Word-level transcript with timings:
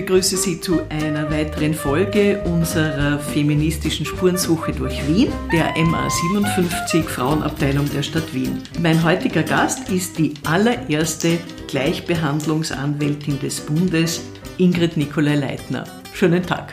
begrüße 0.00 0.38
Sie 0.38 0.58
zu 0.58 0.80
einer 0.88 1.30
weiteren 1.30 1.74
Folge 1.74 2.40
unserer 2.46 3.18
feministischen 3.18 4.06
Spurensuche 4.06 4.72
durch 4.72 5.06
Wien, 5.06 5.30
der 5.52 5.76
MA57 5.76 7.02
Frauenabteilung 7.02 7.84
der 7.92 8.02
Stadt 8.02 8.32
Wien. 8.32 8.62
Mein 8.80 9.04
heutiger 9.04 9.42
Gast 9.42 9.90
ist 9.90 10.16
die 10.16 10.32
allererste 10.46 11.36
Gleichbehandlungsanwältin 11.68 13.40
des 13.40 13.60
Bundes, 13.60 14.22
Ingrid 14.56 14.96
Nikolai 14.96 15.34
Leitner. 15.34 15.84
Schönen 16.14 16.44
Tag. 16.44 16.72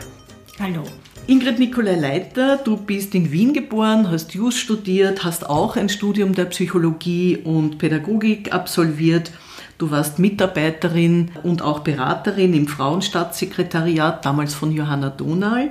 Hallo. 0.58 0.84
Ingrid 1.26 1.58
Nikolai 1.58 1.96
Leiter, 1.96 2.56
du 2.56 2.78
bist 2.78 3.14
in 3.14 3.30
Wien 3.30 3.52
geboren, 3.52 4.10
hast 4.10 4.32
Jus 4.32 4.56
studiert, 4.56 5.22
hast 5.22 5.50
auch 5.50 5.76
ein 5.76 5.90
Studium 5.90 6.34
der 6.34 6.46
Psychologie 6.46 7.36
und 7.36 7.76
Pädagogik 7.76 8.54
absolviert 8.54 9.32
Du 9.78 9.92
warst 9.92 10.18
Mitarbeiterin 10.18 11.30
und 11.44 11.62
auch 11.62 11.78
Beraterin 11.78 12.52
im 12.52 12.66
Frauenstaatssekretariat, 12.66 14.24
damals 14.24 14.52
von 14.52 14.72
Johanna 14.72 15.08
Donal. 15.08 15.70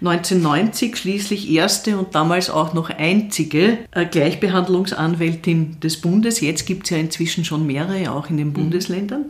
1990 0.00 0.96
schließlich 0.96 1.50
erste 1.50 1.98
und 1.98 2.14
damals 2.14 2.50
auch 2.50 2.72
noch 2.72 2.88
einzige 2.88 3.78
äh, 3.90 4.06
Gleichbehandlungsanwältin 4.06 5.80
des 5.80 6.00
Bundes. 6.00 6.40
Jetzt 6.40 6.66
gibt 6.66 6.84
es 6.84 6.90
ja 6.90 6.98
inzwischen 6.98 7.44
schon 7.44 7.66
mehrere, 7.66 8.12
auch 8.12 8.30
in 8.30 8.36
den 8.36 8.50
mhm. 8.50 8.52
Bundesländern. 8.52 9.24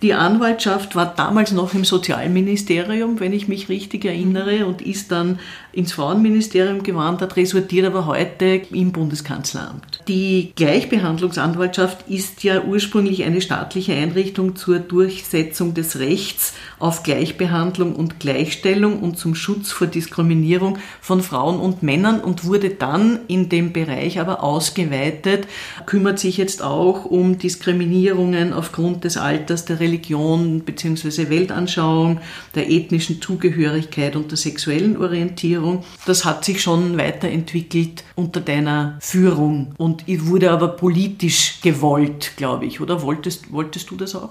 Die 0.00 0.14
Anwaltschaft 0.14 0.96
war 0.96 1.14
damals 1.14 1.52
noch 1.52 1.74
im 1.74 1.84
Sozialministerium, 1.84 3.20
wenn 3.20 3.34
ich 3.34 3.48
mich 3.48 3.68
richtig 3.68 4.06
erinnere, 4.06 4.64
und 4.64 4.80
ist 4.80 5.12
dann 5.12 5.38
ins 5.72 5.92
Frauenministerium 5.92 6.82
gewandert, 6.82 7.36
resortiert 7.36 7.84
aber 7.84 8.06
heute 8.06 8.62
im 8.70 8.92
Bundeskanzleramt. 8.92 10.00
Die 10.08 10.52
Gleichbehandlungsanwaltschaft 10.56 12.08
ist 12.08 12.44
ja 12.44 12.62
ursprünglich 12.62 13.24
eine 13.24 13.42
staatliche 13.42 13.73
Einrichtung 13.74 14.56
zur 14.56 14.78
Durchsetzung 14.78 15.74
des 15.74 15.98
Rechts 15.98 16.54
auf 16.78 17.02
Gleichbehandlung 17.02 17.96
und 17.96 18.20
Gleichstellung 18.20 19.00
und 19.00 19.18
zum 19.18 19.34
Schutz 19.34 19.72
vor 19.72 19.86
Diskriminierung 19.86 20.78
von 21.00 21.22
Frauen 21.22 21.58
und 21.58 21.82
Männern 21.82 22.20
und 22.20 22.44
wurde 22.44 22.70
dann 22.70 23.20
in 23.26 23.48
dem 23.48 23.72
Bereich 23.72 24.20
aber 24.20 24.42
ausgeweitet, 24.42 25.46
kümmert 25.86 26.18
sich 26.18 26.36
jetzt 26.36 26.62
auch 26.62 27.04
um 27.04 27.38
Diskriminierungen 27.38 28.52
aufgrund 28.52 29.04
des 29.04 29.16
Alters, 29.16 29.64
der 29.64 29.80
Religion 29.80 30.60
bzw. 30.60 31.28
Weltanschauung, 31.28 32.20
der 32.54 32.70
ethnischen 32.70 33.20
Zugehörigkeit 33.20 34.16
und 34.16 34.30
der 34.30 34.38
sexuellen 34.38 34.96
Orientierung. 34.96 35.84
Das 36.06 36.24
hat 36.24 36.44
sich 36.44 36.62
schon 36.62 36.96
weiterentwickelt 36.96 38.04
unter 38.14 38.40
deiner 38.40 38.98
Führung 39.00 39.74
und 39.78 40.04
wurde 40.06 40.50
aber 40.50 40.68
politisch 40.68 41.60
gewollt, 41.62 42.32
glaube 42.36 42.66
ich. 42.66 42.80
Oder 42.80 43.02
wolltest, 43.02 43.52
wolltest 43.52 43.63
du 43.90 43.96
das 43.96 44.14
auch? 44.14 44.30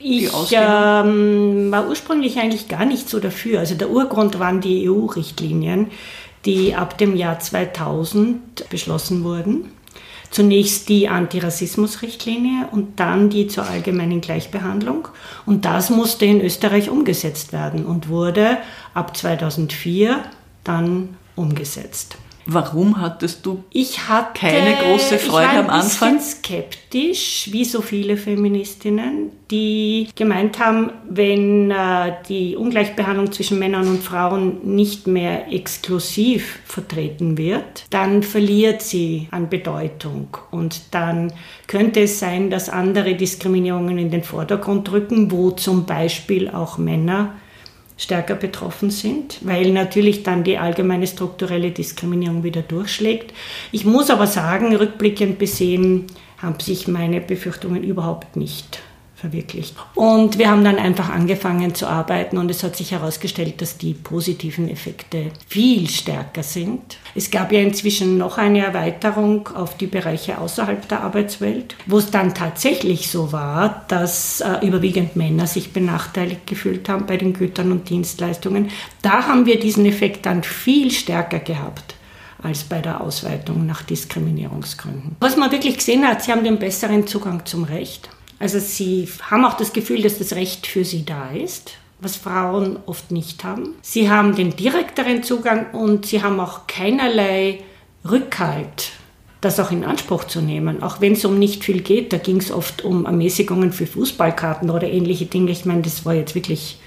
Ich 0.00 0.30
ähm, 0.52 1.72
war 1.72 1.88
ursprünglich 1.88 2.38
eigentlich 2.38 2.68
gar 2.68 2.84
nicht 2.84 3.08
so 3.08 3.18
dafür. 3.18 3.58
Also 3.58 3.74
der 3.74 3.90
Urgrund 3.90 4.38
waren 4.38 4.60
die 4.60 4.88
EU-Richtlinien, 4.88 5.90
die 6.44 6.74
ab 6.76 6.98
dem 6.98 7.16
Jahr 7.16 7.40
2000 7.40 8.68
beschlossen 8.70 9.24
wurden. 9.24 9.72
Zunächst 10.30 10.88
die 10.88 11.08
Antirassismusrichtlinie 11.08 12.68
und 12.70 13.00
dann 13.00 13.30
die 13.30 13.48
zur 13.48 13.64
allgemeinen 13.64 14.20
Gleichbehandlung. 14.20 15.08
Und 15.46 15.64
das 15.64 15.90
musste 15.90 16.26
in 16.26 16.42
Österreich 16.42 16.90
umgesetzt 16.90 17.52
werden 17.52 17.86
und 17.86 18.08
wurde 18.08 18.58
ab 18.94 19.16
2004 19.16 20.22
dann 20.64 21.16
umgesetzt. 21.34 22.18
Warum 22.50 22.98
hattest 22.98 23.44
du 23.44 23.62
ich 23.70 24.08
hatte, 24.08 24.40
keine 24.40 24.76
große 24.82 25.18
Freude 25.18 25.50
am 25.50 25.68
Anfang? 25.68 25.86
Ich 25.86 26.00
war 26.00 26.08
ein 26.08 26.16
bisschen 26.16 26.38
skeptisch, 26.38 27.48
wie 27.52 27.64
so 27.66 27.82
viele 27.82 28.16
Feministinnen, 28.16 29.32
die 29.50 30.08
gemeint 30.14 30.58
haben, 30.58 30.90
wenn 31.06 31.70
äh, 31.70 32.14
die 32.26 32.56
Ungleichbehandlung 32.56 33.32
zwischen 33.32 33.58
Männern 33.58 33.86
und 33.86 34.02
Frauen 34.02 34.74
nicht 34.74 35.06
mehr 35.06 35.52
exklusiv 35.52 36.60
vertreten 36.64 37.36
wird, 37.36 37.84
dann 37.90 38.22
verliert 38.22 38.80
sie 38.80 39.28
an 39.30 39.50
Bedeutung. 39.50 40.34
Und 40.50 40.94
dann 40.94 41.30
könnte 41.66 42.00
es 42.00 42.18
sein, 42.18 42.48
dass 42.48 42.70
andere 42.70 43.14
Diskriminierungen 43.14 43.98
in 43.98 44.10
den 44.10 44.22
Vordergrund 44.24 44.90
rücken, 44.90 45.30
wo 45.30 45.50
zum 45.50 45.84
Beispiel 45.84 46.48
auch 46.48 46.78
Männer 46.78 47.34
stärker 47.98 48.36
betroffen 48.36 48.90
sind, 48.90 49.38
weil 49.42 49.72
natürlich 49.72 50.22
dann 50.22 50.44
die 50.44 50.56
allgemeine 50.56 51.06
strukturelle 51.06 51.72
Diskriminierung 51.72 52.44
wieder 52.44 52.62
durchschlägt. 52.62 53.34
Ich 53.72 53.84
muss 53.84 54.08
aber 54.08 54.26
sagen, 54.26 54.74
rückblickend 54.74 55.38
besehen, 55.38 56.06
haben 56.38 56.60
sich 56.60 56.88
meine 56.88 57.20
Befürchtungen 57.20 57.82
überhaupt 57.82 58.36
nicht 58.36 58.80
verwirklicht. 59.18 59.74
Und 59.96 60.38
wir 60.38 60.48
haben 60.48 60.62
dann 60.62 60.76
einfach 60.76 61.08
angefangen 61.08 61.74
zu 61.74 61.88
arbeiten 61.88 62.38
und 62.38 62.50
es 62.50 62.62
hat 62.62 62.76
sich 62.76 62.92
herausgestellt, 62.92 63.60
dass 63.60 63.76
die 63.76 63.92
positiven 63.92 64.68
Effekte 64.68 65.32
viel 65.48 65.88
stärker 65.88 66.44
sind. 66.44 66.98
Es 67.16 67.30
gab 67.30 67.50
ja 67.50 67.60
inzwischen 67.60 68.16
noch 68.16 68.38
eine 68.38 68.64
Erweiterung 68.64 69.48
auf 69.48 69.76
die 69.76 69.88
Bereiche 69.88 70.38
außerhalb 70.38 70.88
der 70.88 71.02
Arbeitswelt, 71.02 71.74
wo 71.86 71.98
es 71.98 72.12
dann 72.12 72.32
tatsächlich 72.32 73.10
so 73.10 73.32
war, 73.32 73.84
dass 73.88 74.40
äh, 74.40 74.64
überwiegend 74.64 75.16
Männer 75.16 75.48
sich 75.48 75.72
benachteiligt 75.72 76.46
gefühlt 76.46 76.88
haben 76.88 77.06
bei 77.06 77.16
den 77.16 77.32
Gütern 77.32 77.72
und 77.72 77.90
Dienstleistungen. 77.90 78.70
Da 79.02 79.26
haben 79.26 79.46
wir 79.46 79.58
diesen 79.58 79.84
Effekt 79.84 80.26
dann 80.26 80.44
viel 80.44 80.92
stärker 80.92 81.40
gehabt 81.40 81.96
als 82.40 82.62
bei 82.62 82.80
der 82.80 83.00
Ausweitung 83.00 83.66
nach 83.66 83.82
Diskriminierungsgründen. 83.82 85.16
Was 85.18 85.36
man 85.36 85.50
wirklich 85.50 85.78
gesehen 85.78 86.06
hat, 86.06 86.22
sie 86.22 86.30
haben 86.30 86.44
den 86.44 86.60
besseren 86.60 87.08
Zugang 87.08 87.44
zum 87.46 87.64
Recht. 87.64 88.10
Also 88.38 88.58
sie 88.60 89.08
haben 89.30 89.44
auch 89.44 89.54
das 89.54 89.72
Gefühl, 89.72 90.02
dass 90.02 90.18
das 90.18 90.34
Recht 90.34 90.66
für 90.66 90.84
sie 90.84 91.04
da 91.04 91.30
ist, 91.30 91.74
was 92.00 92.16
Frauen 92.16 92.78
oft 92.86 93.10
nicht 93.10 93.42
haben. 93.42 93.74
Sie 93.82 94.08
haben 94.08 94.36
den 94.36 94.54
direkteren 94.54 95.22
Zugang 95.22 95.72
und 95.72 96.06
sie 96.06 96.22
haben 96.22 96.38
auch 96.38 96.66
keinerlei 96.66 97.60
Rückhalt, 98.08 98.92
das 99.40 99.58
auch 99.58 99.72
in 99.72 99.84
Anspruch 99.84 100.24
zu 100.24 100.40
nehmen. 100.40 100.82
Auch 100.82 101.00
wenn 101.00 101.14
es 101.14 101.24
um 101.24 101.38
nicht 101.38 101.64
viel 101.64 101.80
geht, 101.80 102.12
da 102.12 102.18
ging 102.18 102.36
es 102.36 102.52
oft 102.52 102.84
um 102.84 103.06
Ermäßigungen 103.06 103.72
für 103.72 103.86
Fußballkarten 103.86 104.70
oder 104.70 104.88
ähnliche 104.88 105.26
Dinge. 105.26 105.50
Ich 105.50 105.64
meine, 105.64 105.82
das 105.82 106.04
war 106.04 106.14
jetzt 106.14 106.36
wirklich 106.36 106.78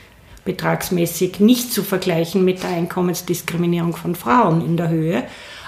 betragsmäßig 0.46 1.40
nicht 1.40 1.72
zu 1.72 1.84
vergleichen 1.84 2.46
mit 2.46 2.64
der 2.64 2.72
Einkommensdiskriminierung 2.72 3.96
von 3.96 4.16
Frauen 4.16 4.66
in 4.66 4.78
der 4.78 4.90
Höhe. 4.90 5.24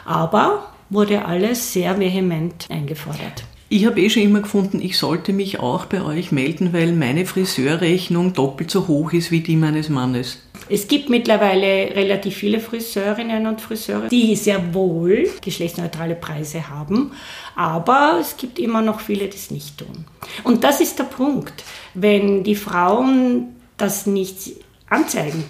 Aber 0.05 0.67
wurde 0.89 1.25
alles 1.25 1.73
sehr 1.73 1.99
vehement 1.99 2.67
eingefordert. 2.69 3.43
Ich 3.75 3.87
habe 3.87 3.99
eh 3.99 4.07
schon 4.07 4.21
immer 4.21 4.41
gefunden, 4.41 4.79
ich 4.79 4.99
sollte 4.99 5.33
mich 5.33 5.59
auch 5.59 5.85
bei 5.85 6.03
euch 6.03 6.31
melden, 6.31 6.73
weil 6.73 6.93
meine 6.93 7.25
Friseurrechnung 7.25 8.33
doppelt 8.33 8.69
so 8.69 8.87
hoch 8.87 9.13
ist 9.13 9.31
wie 9.31 9.39
die 9.39 9.55
meines 9.55 9.89
Mannes. 9.89 10.37
Es 10.69 10.87
gibt 10.87 11.09
mittlerweile 11.09 11.95
relativ 11.95 12.35
viele 12.35 12.59
Friseurinnen 12.59 13.47
und 13.47 13.61
Friseure, 13.61 14.09
die 14.09 14.35
sehr 14.35 14.75
wohl 14.75 15.27
geschlechtsneutrale 15.41 16.13
Preise 16.13 16.69
haben, 16.69 17.13
aber 17.55 18.19
es 18.21 18.37
gibt 18.37 18.59
immer 18.59 18.83
noch 18.83 18.99
viele, 18.99 19.27
die 19.27 19.37
es 19.37 19.49
nicht 19.49 19.79
tun. 19.79 20.05
Und 20.43 20.63
das 20.63 20.79
ist 20.79 20.99
der 20.99 21.05
Punkt. 21.05 21.63
Wenn 21.95 22.43
die 22.43 22.55
Frauen 22.55 23.55
das 23.77 24.05
nicht 24.05 24.51
anzeigen, 24.87 25.45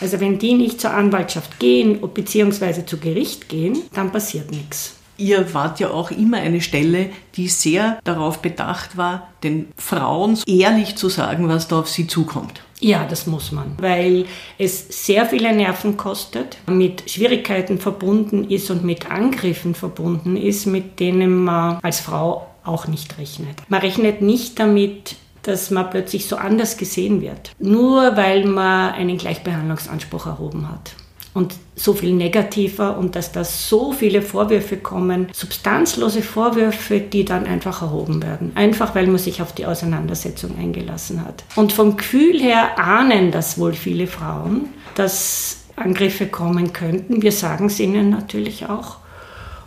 also 0.00 0.18
wenn 0.18 0.40
die 0.40 0.54
nicht 0.54 0.80
zur 0.80 0.90
Anwaltschaft 0.90 1.60
gehen 1.60 2.00
bzw. 2.00 2.84
zu 2.84 2.96
Gericht 2.98 3.48
gehen, 3.48 3.78
dann 3.94 4.10
passiert 4.10 4.50
nichts. 4.50 4.96
Ihr 5.20 5.52
wart 5.52 5.80
ja 5.80 5.90
auch 5.90 6.10
immer 6.10 6.38
eine 6.38 6.62
Stelle, 6.62 7.10
die 7.36 7.48
sehr 7.48 8.00
darauf 8.04 8.40
bedacht 8.40 8.96
war, 8.96 9.28
den 9.44 9.70
Frauen 9.76 10.38
ehrlich 10.46 10.96
zu 10.96 11.10
sagen, 11.10 11.46
was 11.46 11.68
da 11.68 11.80
auf 11.80 11.90
sie 11.90 12.06
zukommt. 12.06 12.62
Ja, 12.80 13.04
das 13.04 13.26
muss 13.26 13.52
man, 13.52 13.76
weil 13.78 14.24
es 14.56 15.04
sehr 15.04 15.26
viele 15.26 15.54
Nerven 15.54 15.98
kostet, 15.98 16.56
mit 16.66 17.10
Schwierigkeiten 17.10 17.78
verbunden 17.78 18.48
ist 18.48 18.70
und 18.70 18.82
mit 18.82 19.10
Angriffen 19.10 19.74
verbunden 19.74 20.38
ist, 20.38 20.64
mit 20.64 20.98
denen 20.98 21.44
man 21.44 21.78
als 21.82 22.00
Frau 22.00 22.46
auch 22.64 22.86
nicht 22.86 23.18
rechnet. 23.18 23.58
Man 23.68 23.80
rechnet 23.80 24.22
nicht 24.22 24.58
damit, 24.58 25.16
dass 25.42 25.70
man 25.70 25.90
plötzlich 25.90 26.26
so 26.26 26.36
anders 26.36 26.78
gesehen 26.78 27.20
wird, 27.20 27.52
nur 27.58 28.16
weil 28.16 28.46
man 28.46 28.94
einen 28.94 29.18
Gleichbehandlungsanspruch 29.18 30.24
erhoben 30.24 30.70
hat 30.70 30.94
und 31.32 31.54
so 31.76 31.94
viel 31.94 32.12
negativer 32.12 32.98
und 32.98 33.14
dass 33.16 33.32
da 33.32 33.44
so 33.44 33.92
viele 33.92 34.20
Vorwürfe 34.20 34.76
kommen, 34.76 35.28
substanzlose 35.32 36.22
Vorwürfe, 36.22 37.00
die 37.00 37.24
dann 37.24 37.46
einfach 37.46 37.82
erhoben 37.82 38.22
werden. 38.22 38.52
Einfach 38.54 38.94
weil 38.94 39.06
man 39.06 39.18
sich 39.18 39.40
auf 39.40 39.52
die 39.52 39.66
Auseinandersetzung 39.66 40.58
eingelassen 40.58 41.24
hat. 41.24 41.44
Und 41.56 41.72
vom 41.72 41.96
Gefühl 41.96 42.40
her 42.40 42.78
ahnen 42.78 43.30
das 43.30 43.58
wohl 43.58 43.74
viele 43.74 44.06
Frauen, 44.06 44.68
dass 44.96 45.58
Angriffe 45.76 46.26
kommen 46.26 46.72
könnten. 46.72 47.22
Wir 47.22 47.32
sagen 47.32 47.66
es 47.66 47.80
ihnen 47.80 48.10
natürlich 48.10 48.66
auch. 48.66 48.96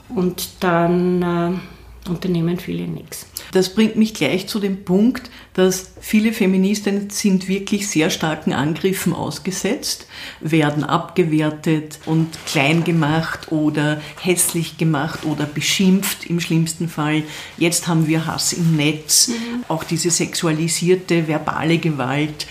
Und 0.10 0.50
dann 0.60 1.22
äh, 1.22 1.60
unternehmen 2.08 2.60
viele 2.60 2.88
nichts. 2.88 3.26
Das 3.52 3.74
bringt 3.74 3.96
mich 3.96 4.14
gleich 4.14 4.48
zu 4.48 4.60
dem 4.60 4.84
Punkt, 4.84 5.30
dass 5.54 5.92
viele 6.02 6.34
Feministinnen 6.34 7.10
sind 7.10 7.48
wirklich 7.48 7.88
sehr 7.88 8.10
starken 8.10 8.54
Angriffen 8.54 9.14
ausgesetzt, 9.14 10.08
werden 10.42 10.84
abgewertet 10.84 12.00
und 12.06 12.28
klein 12.46 12.84
gemacht 12.84 13.52
oder 13.52 14.02
hässlich 14.20 14.78
gemacht 14.78 15.26
oder 15.26 15.46
beschimpft 15.46 16.26
im 16.26 16.40
schlimmsten 16.40 16.90
Fall. 16.90 17.24
Jetzt 17.58 17.88
haben 17.88 18.08
wir 18.08 18.26
Hass 18.26 18.54
im 18.54 18.76
Netz, 18.76 19.30
mhm. 19.30 19.64
auch 19.68 19.84
diese 19.84 20.10
sexualisierte 20.10 21.28
verbale 21.28 21.78
Gewalt. 21.78 22.48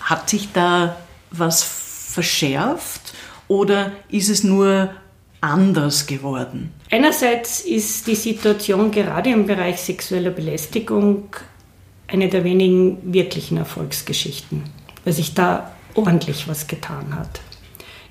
Hat 0.00 0.30
sich 0.30 0.50
da 0.52 0.96
was 1.30 1.62
verschärft 1.62 3.14
oder 3.48 3.92
ist 4.08 4.28
es 4.28 4.44
nur 4.44 4.90
anders 5.40 6.06
geworden? 6.06 6.72
Einerseits 6.90 7.60
ist 7.60 8.06
die 8.06 8.14
Situation 8.14 8.90
gerade 8.90 9.30
im 9.30 9.46
Bereich 9.46 9.78
sexueller 9.78 10.30
Belästigung 10.30 11.24
eine 12.06 12.28
der 12.28 12.44
wenigen 12.44 13.12
wirklichen 13.12 13.56
Erfolgsgeschichten, 13.56 14.64
weil 15.04 15.12
sich 15.12 15.34
da 15.34 15.72
ordentlich 15.94 16.46
was 16.48 16.66
getan 16.66 17.16
hat. 17.16 17.40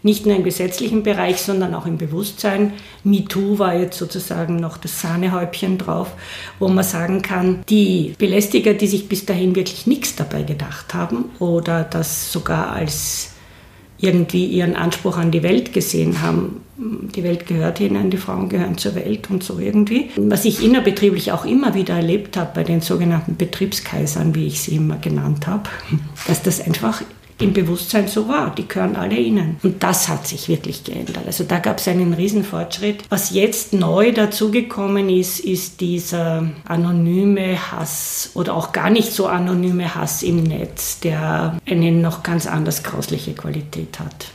Nicht 0.06 0.26
nur 0.26 0.36
im 0.36 0.44
gesetzlichen 0.44 1.02
Bereich, 1.04 1.38
sondern 1.38 1.74
auch 1.74 1.86
im 1.86 1.98
Bewusstsein. 1.98 2.74
MeToo 3.06 3.58
war 3.58 3.74
jetzt 3.74 3.98
sozusagen 3.98 4.58
noch 4.58 4.76
das 4.76 5.00
Sahnehäubchen 5.00 5.78
drauf, 5.78 6.12
wo 6.60 6.68
man 6.68 6.84
sagen 6.84 7.22
kann, 7.22 7.64
die 7.70 8.14
Belästiger, 8.18 8.74
die 8.74 8.88
sich 8.88 9.08
bis 9.08 9.26
dahin 9.26 9.56
wirklich 9.56 9.88
nichts 9.88 10.18
dabei 10.18 10.44
gedacht 10.44 10.94
haben 10.94 11.30
oder 11.40 11.86
das 11.86 12.34
sogar 12.34 12.74
als 12.74 13.33
irgendwie 14.04 14.46
ihren 14.46 14.76
Anspruch 14.76 15.18
an 15.18 15.32
die 15.32 15.44
Welt 15.44 15.72
gesehen 15.72 16.22
haben. 16.22 16.62
Die 16.76 17.24
Welt 17.24 17.48
gehört 17.48 17.80
ihnen, 17.80 18.10
die 18.10 18.18
Frauen 18.18 18.50
gehören 18.50 18.78
zur 18.78 18.96
Welt 18.96 19.30
und 19.30 19.44
so 19.44 19.60
irgendwie. 19.60 20.10
Was 20.18 20.44
ich 20.44 20.64
innerbetrieblich 20.64 21.32
auch 21.32 21.46
immer 21.46 21.74
wieder 21.74 21.96
erlebt 21.96 22.36
habe 22.36 22.52
bei 22.54 22.64
den 22.64 22.82
sogenannten 22.82 23.38
Betriebskaisern, 23.38 24.36
wie 24.36 24.48
ich 24.48 24.62
sie 24.62 24.76
immer 24.76 24.98
genannt 24.98 25.48
habe, 25.48 25.70
dass 26.28 26.44
das 26.44 26.60
einfach 26.60 27.02
im 27.40 27.54
Bewusstsein 27.54 28.08
so 28.08 28.28
war. 28.28 28.54
Die 28.56 28.68
gehören 28.68 28.96
alle 28.96 29.18
ihnen. 29.18 29.58
Und 29.64 29.84
das 29.84 30.08
hat 30.08 30.28
sich 30.28 30.48
wirklich 30.50 30.84
geändert. 30.84 31.20
Also 31.26 31.44
da 31.44 31.60
gab 31.60 31.80
es 31.80 31.88
einen 31.88 32.14
Riesenfortschritt. 32.14 33.04
Was 33.10 33.32
jetzt 33.32 33.74
neu 33.74 34.12
dazugekommen 34.12 35.10
ist, 35.10 35.40
ist 35.40 35.82
dieser 35.82 36.48
anonyme 36.66 37.72
Hass 37.72 38.32
oder 38.34 38.56
auch 38.56 38.72
gar 38.72 38.90
nicht 38.90 39.12
so 39.12 39.28
anonyme 39.28 39.96
Hass 39.96 40.24
im 40.24 40.44
Netz, 40.44 41.00
der 41.00 41.58
eine 41.66 41.92
noch 41.92 42.24
ganz 42.24 42.48
anders 42.48 42.84
grausliche 42.84 43.34
Qualität 43.34 44.00
hat. 44.00 44.28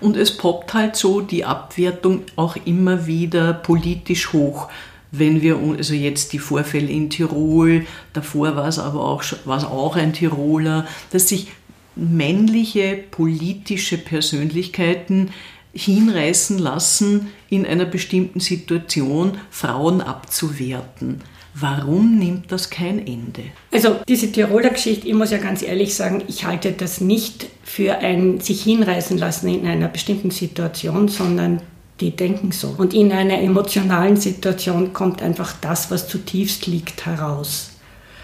Und 0.00 0.16
es 0.16 0.36
poppt 0.36 0.74
halt 0.74 0.96
so 0.96 1.20
die 1.20 1.44
Abwertung 1.44 2.22
auch 2.36 2.56
immer 2.64 3.06
wieder 3.06 3.52
politisch 3.52 4.32
hoch 4.32 4.68
wenn 5.12 5.42
wir, 5.42 5.58
also 5.76 5.94
jetzt 5.94 6.32
die 6.32 6.38
Vorfälle 6.38 6.88
in 6.88 7.10
Tirol, 7.10 7.84
davor 8.12 8.54
war 8.56 8.68
es 8.68 8.78
aber 8.78 9.04
auch, 9.04 9.24
war 9.44 9.58
es 9.58 9.64
auch 9.64 9.96
ein 9.96 10.12
Tiroler, 10.12 10.86
dass 11.10 11.28
sich 11.28 11.48
männliche 11.96 12.98
politische 13.10 13.98
Persönlichkeiten 13.98 15.30
hinreißen 15.72 16.58
lassen, 16.58 17.28
in 17.48 17.66
einer 17.66 17.84
bestimmten 17.84 18.40
Situation 18.40 19.38
Frauen 19.50 20.00
abzuwerten. 20.00 21.22
Warum 21.54 22.18
nimmt 22.18 22.52
das 22.52 22.70
kein 22.70 23.04
Ende? 23.06 23.42
Also 23.72 23.96
diese 24.08 24.30
Tiroler 24.30 24.70
Geschichte, 24.70 25.08
ich 25.08 25.14
muss 25.14 25.30
ja 25.30 25.38
ganz 25.38 25.62
ehrlich 25.62 25.94
sagen, 25.94 26.22
ich 26.28 26.44
halte 26.44 26.72
das 26.72 27.00
nicht 27.00 27.46
für 27.64 27.98
ein 27.98 28.40
sich 28.40 28.62
hinreißen 28.62 29.18
lassen 29.18 29.48
in 29.48 29.66
einer 29.66 29.88
bestimmten 29.88 30.30
Situation, 30.30 31.08
sondern 31.08 31.60
die 32.00 32.12
denken 32.12 32.52
so. 32.52 32.74
Und 32.78 32.94
in 32.94 33.12
einer 33.12 33.40
emotionalen 33.40 34.16
Situation 34.16 34.92
kommt 34.92 35.22
einfach 35.22 35.54
das, 35.60 35.90
was 35.90 36.08
zutiefst 36.08 36.66
liegt, 36.66 37.04
heraus. 37.04 37.72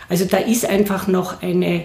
Also 0.08 0.24
da 0.24 0.38
ist 0.38 0.64
einfach 0.64 1.08
noch 1.08 1.42
eine 1.42 1.84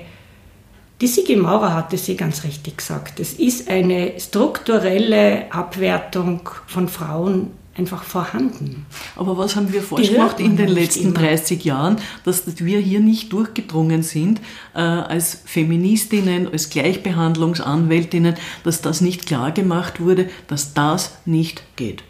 die 1.02 1.08
Sigi 1.08 1.36
Maurer 1.36 1.74
hat 1.74 1.94
es 1.94 2.06
sie 2.06 2.16
ganz 2.16 2.44
richtig 2.44 2.78
gesagt. 2.78 3.20
Es 3.20 3.34
ist 3.34 3.68
eine 3.70 4.14
strukturelle 4.20 5.52
Abwertung 5.52 6.48
von 6.68 6.88
Frauen 6.88 7.48
einfach 7.76 8.04
vorhanden. 8.04 8.86
Aber 9.16 9.38
was 9.38 9.56
haben 9.56 9.74
wir 9.74 9.82
falsch 9.82 10.12
gemacht 10.12 10.40
in 10.40 10.58
den 10.58 10.68
letzten 10.68 11.08
immer. 11.08 11.20
30 11.20 11.64
Jahren, 11.64 11.98
dass 12.24 12.44
wir 12.64 12.80
hier 12.80 13.00
nicht 13.00 13.34
durchgedrungen 13.34 14.04
sind 14.04 14.42
äh, 14.76 14.80
als 14.80 15.42
Feministinnen, 15.46 16.52
als 16.52 16.70
Gleichbehandlungsanwältinnen, 16.70 18.36
dass 18.64 18.82
das 18.82 19.02
nicht 19.02 19.26
klar 19.26 19.52
gemacht 19.52 20.00
wurde, 20.02 20.30
dass 20.48 20.74
das 20.74 21.18
nicht 21.26 21.64
geht? 21.78 22.04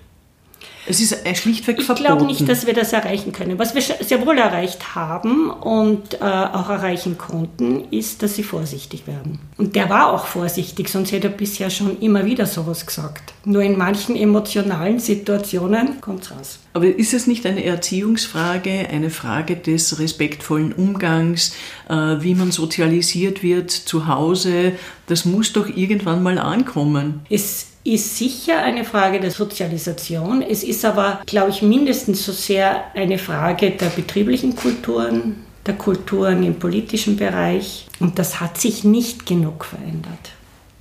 Es 0.87 0.99
ist 0.99 1.15
schlichtweg 1.37 1.79
ich 1.79 1.85
verboten. 1.85 2.03
Ich 2.03 2.07
glaube 2.07 2.25
nicht, 2.25 2.49
dass 2.49 2.65
wir 2.65 2.73
das 2.73 2.91
erreichen 2.93 3.31
können. 3.31 3.59
Was 3.59 3.75
wir 3.75 3.81
sehr 3.81 4.25
wohl 4.25 4.37
erreicht 4.37 4.95
haben 4.95 5.49
und 5.49 6.15
äh, 6.15 6.17
auch 6.19 6.69
erreichen 6.69 7.17
konnten, 7.17 7.85
ist, 7.91 8.23
dass 8.23 8.35
sie 8.35 8.43
vorsichtig 8.43 9.05
werden. 9.05 9.39
Und 9.57 9.75
der 9.75 9.89
war 9.89 10.11
auch 10.11 10.25
vorsichtig, 10.25 10.89
sonst 10.89 11.11
hätte 11.11 11.27
er 11.27 11.33
bisher 11.33 11.69
schon 11.69 11.99
immer 11.99 12.25
wieder 12.25 12.45
sowas 12.45 12.85
gesagt. 12.85 13.33
Nur 13.45 13.61
in 13.61 13.77
manchen 13.77 14.15
emotionalen 14.15 14.99
Situationen 14.99 16.01
kommt 16.01 16.23
es 16.23 16.31
raus. 16.31 16.59
Aber 16.73 16.85
ist 16.85 17.13
es 17.13 17.27
nicht 17.27 17.45
eine 17.45 17.63
Erziehungsfrage, 17.63 18.87
eine 18.89 19.09
Frage 19.09 19.57
des 19.57 19.99
respektvollen 19.99 20.73
Umgangs, 20.73 21.53
äh, 21.89 21.93
wie 21.93 22.33
man 22.33 22.51
sozialisiert 22.51 23.43
wird 23.43 23.71
zu 23.71 24.07
Hause? 24.07 24.73
Das 25.07 25.25
muss 25.25 25.53
doch 25.53 25.67
irgendwann 25.67 26.23
mal 26.23 26.39
ankommen. 26.39 27.21
Es 27.29 27.70
ist 27.83 28.17
sicher 28.17 28.61
eine 28.61 28.83
Frage 28.83 29.19
der 29.19 29.31
Sozialisation. 29.31 30.41
Es 30.41 30.63
ist 30.63 30.85
aber, 30.85 31.21
glaube 31.25 31.49
ich, 31.49 31.61
mindestens 31.61 32.23
so 32.25 32.31
sehr 32.31 32.85
eine 32.93 33.17
Frage 33.17 33.71
der 33.71 33.87
betrieblichen 33.87 34.55
Kulturen, 34.55 35.45
der 35.65 35.75
Kulturen 35.75 36.43
im 36.43 36.59
politischen 36.59 37.17
Bereich. 37.17 37.87
Und 37.99 38.19
das 38.19 38.39
hat 38.39 38.59
sich 38.59 38.83
nicht 38.83 39.25
genug 39.25 39.65
verändert. 39.65 40.31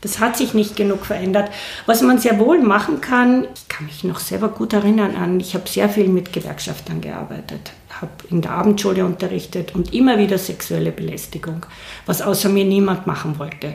Das 0.03 0.19
hat 0.19 0.37
sich 0.37 0.55
nicht 0.55 0.77
genug 0.77 1.05
verändert. 1.05 1.51
Was 1.85 2.01
man 2.01 2.19
sehr 2.19 2.39
wohl 2.39 2.61
machen 2.61 3.01
kann, 3.01 3.47
ich 3.55 3.69
kann 3.69 3.87
mich 3.87 4.03
noch 4.05 4.19
selber 4.19 4.49
gut 4.49 4.73
erinnern 4.73 5.15
an, 5.15 5.41
ich 5.41 5.55
habe 5.55 5.69
sehr 5.69 5.91
viel 5.91 6.09
mit 6.09 6.33
Gewerkschaftern 6.33 7.03
gearbeitet, 7.03 7.73
habe 8.01 8.11
in 8.31 8.41
der 8.41 8.53
Abendschule 8.53 9.05
unterrichtet 9.05 9.75
und 9.75 9.93
immer 9.93 10.19
wieder 10.19 10.39
sexuelle 10.39 10.93
Belästigung, 10.93 11.67
was 12.07 12.23
außer 12.23 12.49
mir 12.49 12.65
niemand 12.65 13.07
machen 13.07 13.39
wollte. 13.39 13.75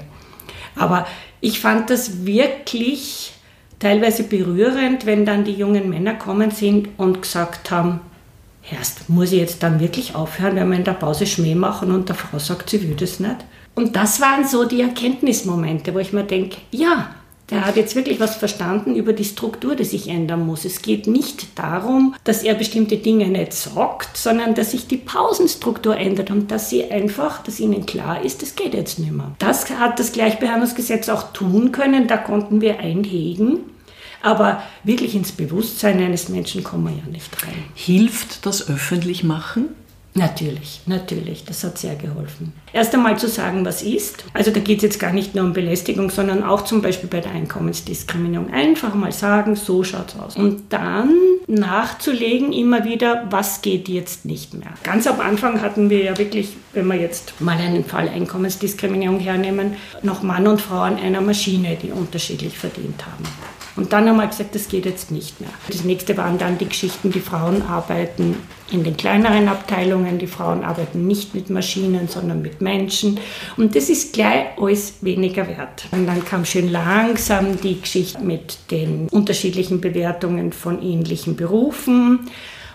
Aber 0.75 1.07
ich 1.41 1.59
fand 1.59 1.89
das 1.89 2.25
wirklich 2.25 3.33
teilweise 3.79 4.23
berührend, 4.23 5.05
wenn 5.05 5.25
dann 5.25 5.43
die 5.43 5.53
jungen 5.53 5.89
Männer 5.89 6.15
kommen 6.15 6.51
sind 6.51 6.89
und 6.97 7.21
gesagt 7.21 7.71
haben, 7.71 7.99
Herrst, 8.61 9.09
muss 9.09 9.31
ich 9.31 9.39
jetzt 9.39 9.61
dann 9.61 9.79
wirklich 9.79 10.15
aufhören, 10.15 10.55
wenn 10.55 10.69
wir 10.69 10.77
in 10.77 10.83
der 10.83 10.93
Pause 10.93 11.27
Schmäh 11.27 11.53
machen 11.53 11.91
und 11.91 12.09
der 12.09 12.15
Frau 12.15 12.39
sagt, 12.39 12.69
sie 12.69 12.81
will 12.81 12.95
das 12.95 13.19
nicht? 13.19 13.37
Und 13.75 13.95
das 13.95 14.19
waren 14.21 14.47
so 14.47 14.65
die 14.65 14.81
Erkenntnismomente, 14.81 15.93
wo 15.93 15.99
ich 15.99 16.13
mir 16.13 16.23
denke, 16.23 16.57
ja, 16.71 17.13
der 17.49 17.65
hat 17.65 17.75
jetzt 17.75 17.95
wirklich 17.95 18.19
was 18.19 18.35
verstanden 18.35 18.95
über 18.95 19.13
die 19.13 19.23
Struktur, 19.23 19.75
die 19.75 19.83
sich 19.83 20.07
ändern 20.07 20.45
muss. 20.45 20.65
Es 20.65 20.81
geht 20.81 21.05
nicht 21.05 21.59
darum, 21.59 22.15
dass 22.23 22.43
er 22.43 22.55
bestimmte 22.55 22.97
Dinge 22.97 23.27
nicht 23.27 23.53
sagt, 23.53 24.17
sondern 24.17 24.55
dass 24.55 24.71
sich 24.71 24.87
die 24.87 24.97
Pausenstruktur 24.97 25.95
ändert 25.95 26.31
und 26.31 26.49
dass 26.49 26.69
sie 26.69 26.85
einfach, 26.85 27.43
dass 27.43 27.59
ihnen 27.59 27.85
klar 27.85 28.23
ist, 28.23 28.41
das 28.41 28.55
geht 28.55 28.73
jetzt 28.73 28.97
nicht 28.97 29.11
mehr. 29.11 29.35
Das 29.37 29.69
hat 29.69 29.99
das 29.99 30.11
Gleichbehandlungsgesetz 30.11 31.07
auch 31.09 31.33
tun 31.33 31.71
können, 31.71 32.07
da 32.07 32.17
konnten 32.17 32.61
wir 32.61 32.79
einhegen. 32.79 33.59
Aber 34.23 34.63
wirklich 34.83 35.13
ins 35.13 35.31
Bewusstsein 35.31 35.99
eines 35.99 36.29
Menschen 36.29 36.63
kommen 36.63 36.85
wir 36.85 37.03
ja 37.03 37.11
nicht 37.11 37.31
rein. 37.43 37.63
Hilft 37.75 38.47
das 38.47 38.67
Öffentlichmachen? 38.67 39.67
Natürlich, 40.17 40.79
natürlich, 40.85 41.43
das 41.43 41.61
hat 41.65 41.77
sehr 41.77 41.95
geholfen. 41.95 42.53
Erst 42.71 42.93
einmal 42.93 43.19
zu 43.19 43.27
sagen, 43.27 43.65
was 43.65 43.83
ist. 43.83 44.23
Also 44.33 44.49
da 44.49 44.61
geht 44.61 44.77
es 44.77 44.83
jetzt 44.83 44.99
gar 44.99 45.11
nicht 45.11 45.35
nur 45.35 45.43
um 45.43 45.51
Belästigung, 45.51 46.09
sondern 46.09 46.41
auch 46.41 46.63
zum 46.63 46.81
Beispiel 46.81 47.09
bei 47.09 47.19
der 47.19 47.31
Einkommensdiskriminierung. 47.31 48.53
Einfach 48.53 48.95
mal 48.95 49.11
sagen, 49.11 49.57
so 49.57 49.83
schaut 49.83 50.13
es 50.13 50.15
aus. 50.17 50.35
Und 50.37 50.71
dann 50.71 51.11
nachzulegen 51.47 52.53
immer 52.53 52.85
wieder, 52.85 53.27
was 53.29 53.61
geht 53.61 53.89
jetzt 53.89 54.23
nicht 54.23 54.53
mehr. 54.53 54.69
Ganz 54.83 55.05
am 55.05 55.19
Anfang 55.19 55.61
hatten 55.61 55.89
wir 55.89 56.01
ja 56.01 56.17
wirklich, 56.17 56.53
wenn 56.71 56.87
wir 56.87 56.95
jetzt 56.95 57.33
mal 57.41 57.57
einen 57.57 57.83
Fall 57.83 58.07
Einkommensdiskriminierung 58.07 59.19
hernehmen, 59.19 59.75
noch 60.01 60.23
Mann 60.23 60.47
und 60.47 60.61
Frau 60.61 60.79
an 60.79 60.95
einer 60.97 61.19
Maschine, 61.19 61.75
die 61.75 61.91
unterschiedlich 61.91 62.57
verdient 62.57 63.05
haben. 63.05 63.25
Und 63.75 63.91
dann 63.91 64.07
haben 64.07 64.17
wir 64.17 64.27
gesagt, 64.27 64.55
das 64.55 64.69
geht 64.69 64.85
jetzt 64.85 65.11
nicht 65.11 65.41
mehr. 65.41 65.49
Das 65.67 65.83
nächste 65.83 66.15
waren 66.15 66.37
dann 66.37 66.57
die 66.57 66.69
Geschichten, 66.69 67.11
die 67.11 67.19
Frauen 67.19 67.61
arbeiten 67.61 68.37
in 68.71 68.83
den 68.85 68.95
kleineren 68.95 69.49
Abteilungen, 69.49 70.17
die 70.17 70.27
Frauen 70.27 70.63
arbeiten 70.63 71.05
nicht 71.05 71.35
mit 71.35 71.49
Maschinen, 71.49 72.07
sondern 72.07 72.41
mit 72.41 72.61
Menschen. 72.61 73.19
Und 73.57 73.75
das 73.75 73.89
ist 73.89 74.13
gleich 74.13 74.57
alles 74.57 75.03
weniger 75.03 75.47
wert. 75.47 75.85
Und 75.91 76.07
dann 76.07 76.23
kam 76.23 76.45
schön 76.45 76.71
langsam 76.71 77.59
die 77.59 77.81
Geschichte 77.81 78.23
mit 78.23 78.57
den 78.71 79.09
unterschiedlichen 79.09 79.81
Bewertungen 79.81 80.53
von 80.53 80.81
ähnlichen 80.81 81.35
Berufen. 81.35 82.29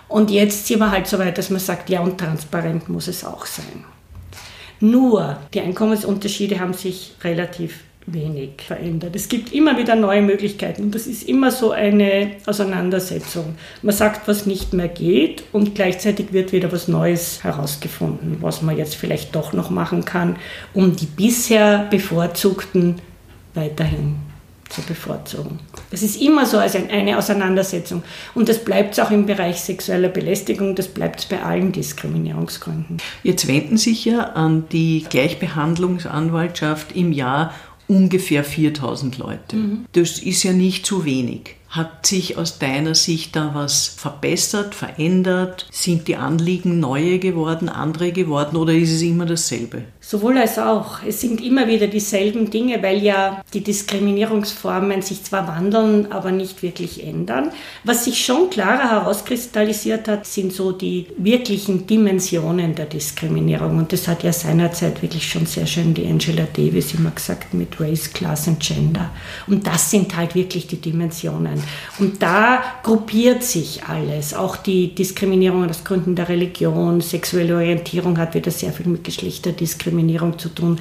Und 0.06 0.30
jetzt 0.30 0.66
sind 0.66 0.80
wir 0.80 0.90
halt 0.90 1.06
so 1.06 1.18
weit, 1.18 1.38
dass 1.38 1.48
man 1.48 1.60
sagt, 1.60 1.88
ja, 1.88 2.00
und 2.00 2.18
transparent 2.18 2.88
muss 2.90 3.08
es 3.08 3.24
auch 3.24 3.46
sein. 3.46 3.84
Nur 4.80 5.38
die 5.54 5.60
Einkommensunterschiede 5.60 6.58
haben 6.58 6.74
sich 6.74 7.12
relativ 7.22 7.84
wenig 8.06 8.62
verändert. 8.66 9.14
Es 9.14 9.28
gibt 9.28 9.52
immer 9.52 9.78
wieder 9.78 9.94
neue 9.94 10.22
Möglichkeiten 10.22 10.84
und 10.84 10.94
das 10.94 11.06
ist 11.06 11.28
immer 11.28 11.50
so 11.50 11.70
eine 11.70 12.32
Auseinandersetzung. 12.46 13.56
Man 13.82 13.94
sagt, 13.94 14.26
was 14.26 14.46
nicht 14.46 14.72
mehr 14.72 14.88
geht 14.88 15.44
und 15.52 15.74
gleichzeitig 15.74 16.32
wird 16.32 16.52
wieder 16.52 16.72
was 16.72 16.88
Neues 16.88 17.44
herausgefunden, 17.44 18.38
was 18.40 18.62
man 18.62 18.76
jetzt 18.76 18.96
vielleicht 18.96 19.34
doch 19.34 19.52
noch 19.52 19.70
machen 19.70 20.04
kann, 20.04 20.36
um 20.74 20.96
die 20.96 21.06
bisher 21.06 21.86
bevorzugten 21.90 22.96
weiterhin 23.54 24.16
zu 24.70 24.82
bevorzugen. 24.82 25.58
Es 25.90 26.02
ist 26.02 26.20
immer 26.22 26.46
so 26.46 26.58
als 26.58 26.76
eine 26.76 27.18
Auseinandersetzung. 27.18 28.02
Und 28.34 28.48
das 28.48 28.64
bleibt 28.64 28.92
es 28.92 29.00
auch 29.00 29.10
im 29.10 29.26
Bereich 29.26 29.60
sexueller 29.60 30.08
Belästigung, 30.08 30.76
das 30.76 30.88
bleibt 30.88 31.20
es 31.20 31.26
bei 31.26 31.42
allen 31.42 31.72
Diskriminierungsgründen. 31.72 32.98
Jetzt 33.24 33.48
wenden 33.48 33.76
sich 33.76 34.04
ja 34.04 34.20
an 34.20 34.68
die 34.70 35.04
Gleichbehandlungsanwaltschaft 35.10 36.94
im 36.94 37.10
Jahr 37.12 37.52
ungefähr 37.90 38.44
4000 38.44 39.18
Leute. 39.18 39.56
Mhm. 39.56 39.84
Das 39.92 40.20
ist 40.20 40.42
ja 40.44 40.52
nicht 40.52 40.86
zu 40.86 41.04
wenig. 41.04 41.56
Hat 41.70 42.04
sich 42.04 42.36
aus 42.36 42.58
deiner 42.58 42.96
Sicht 42.96 43.36
da 43.36 43.52
was 43.54 43.86
verbessert, 43.86 44.74
verändert? 44.74 45.68
Sind 45.70 46.08
die 46.08 46.16
Anliegen 46.16 46.80
neue 46.80 47.20
geworden, 47.20 47.68
andere 47.68 48.10
geworden 48.10 48.56
oder 48.56 48.72
ist 48.72 48.92
es 48.92 49.02
immer 49.02 49.24
dasselbe? 49.24 49.84
Sowohl 50.00 50.38
als 50.38 50.58
auch. 50.58 51.04
Es 51.06 51.20
sind 51.20 51.40
immer 51.40 51.68
wieder 51.68 51.86
dieselben 51.86 52.50
Dinge, 52.50 52.82
weil 52.82 53.00
ja 53.00 53.44
die 53.54 53.62
Diskriminierungsformen 53.62 55.02
sich 55.02 55.22
zwar 55.22 55.46
wandeln, 55.46 56.10
aber 56.10 56.32
nicht 56.32 56.64
wirklich 56.64 57.06
ändern. 57.06 57.52
Was 57.84 58.04
sich 58.04 58.24
schon 58.24 58.50
klarer 58.50 58.90
herauskristallisiert 58.90 60.08
hat, 60.08 60.26
sind 60.26 60.52
so 60.52 60.72
die 60.72 61.06
wirklichen 61.18 61.86
Dimensionen 61.86 62.74
der 62.74 62.86
Diskriminierung. 62.86 63.78
Und 63.78 63.92
das 63.92 64.08
hat 64.08 64.24
ja 64.24 64.32
seinerzeit 64.32 65.02
wirklich 65.02 65.30
schon 65.30 65.46
sehr 65.46 65.68
schön 65.68 65.94
die 65.94 66.06
Angela 66.06 66.48
Davis 66.52 66.94
immer 66.94 67.12
gesagt 67.12 67.54
mit 67.54 67.78
Race, 67.78 68.12
Class 68.12 68.48
und 68.48 68.58
Gender. 68.58 69.10
Und 69.46 69.68
das 69.68 69.92
sind 69.92 70.16
halt 70.16 70.34
wirklich 70.34 70.66
die 70.66 70.80
Dimensionen. 70.80 71.59
Und 71.98 72.22
da 72.22 72.62
gruppiert 72.82 73.42
sich 73.42 73.84
alles. 73.84 74.34
Auch 74.34 74.56
die 74.56 74.94
Diskriminierung 74.94 75.68
aus 75.68 75.84
Gründen 75.84 76.14
der 76.14 76.28
Religion, 76.28 77.00
sexuelle 77.00 77.56
Orientierung 77.56 78.18
hat 78.18 78.34
wieder 78.34 78.50
sehr 78.50 78.72
viel 78.72 78.86
mit 78.86 79.04
Geschlechterdiskriminierung 79.04 80.38
zu 80.38 80.48
tun 80.48 80.78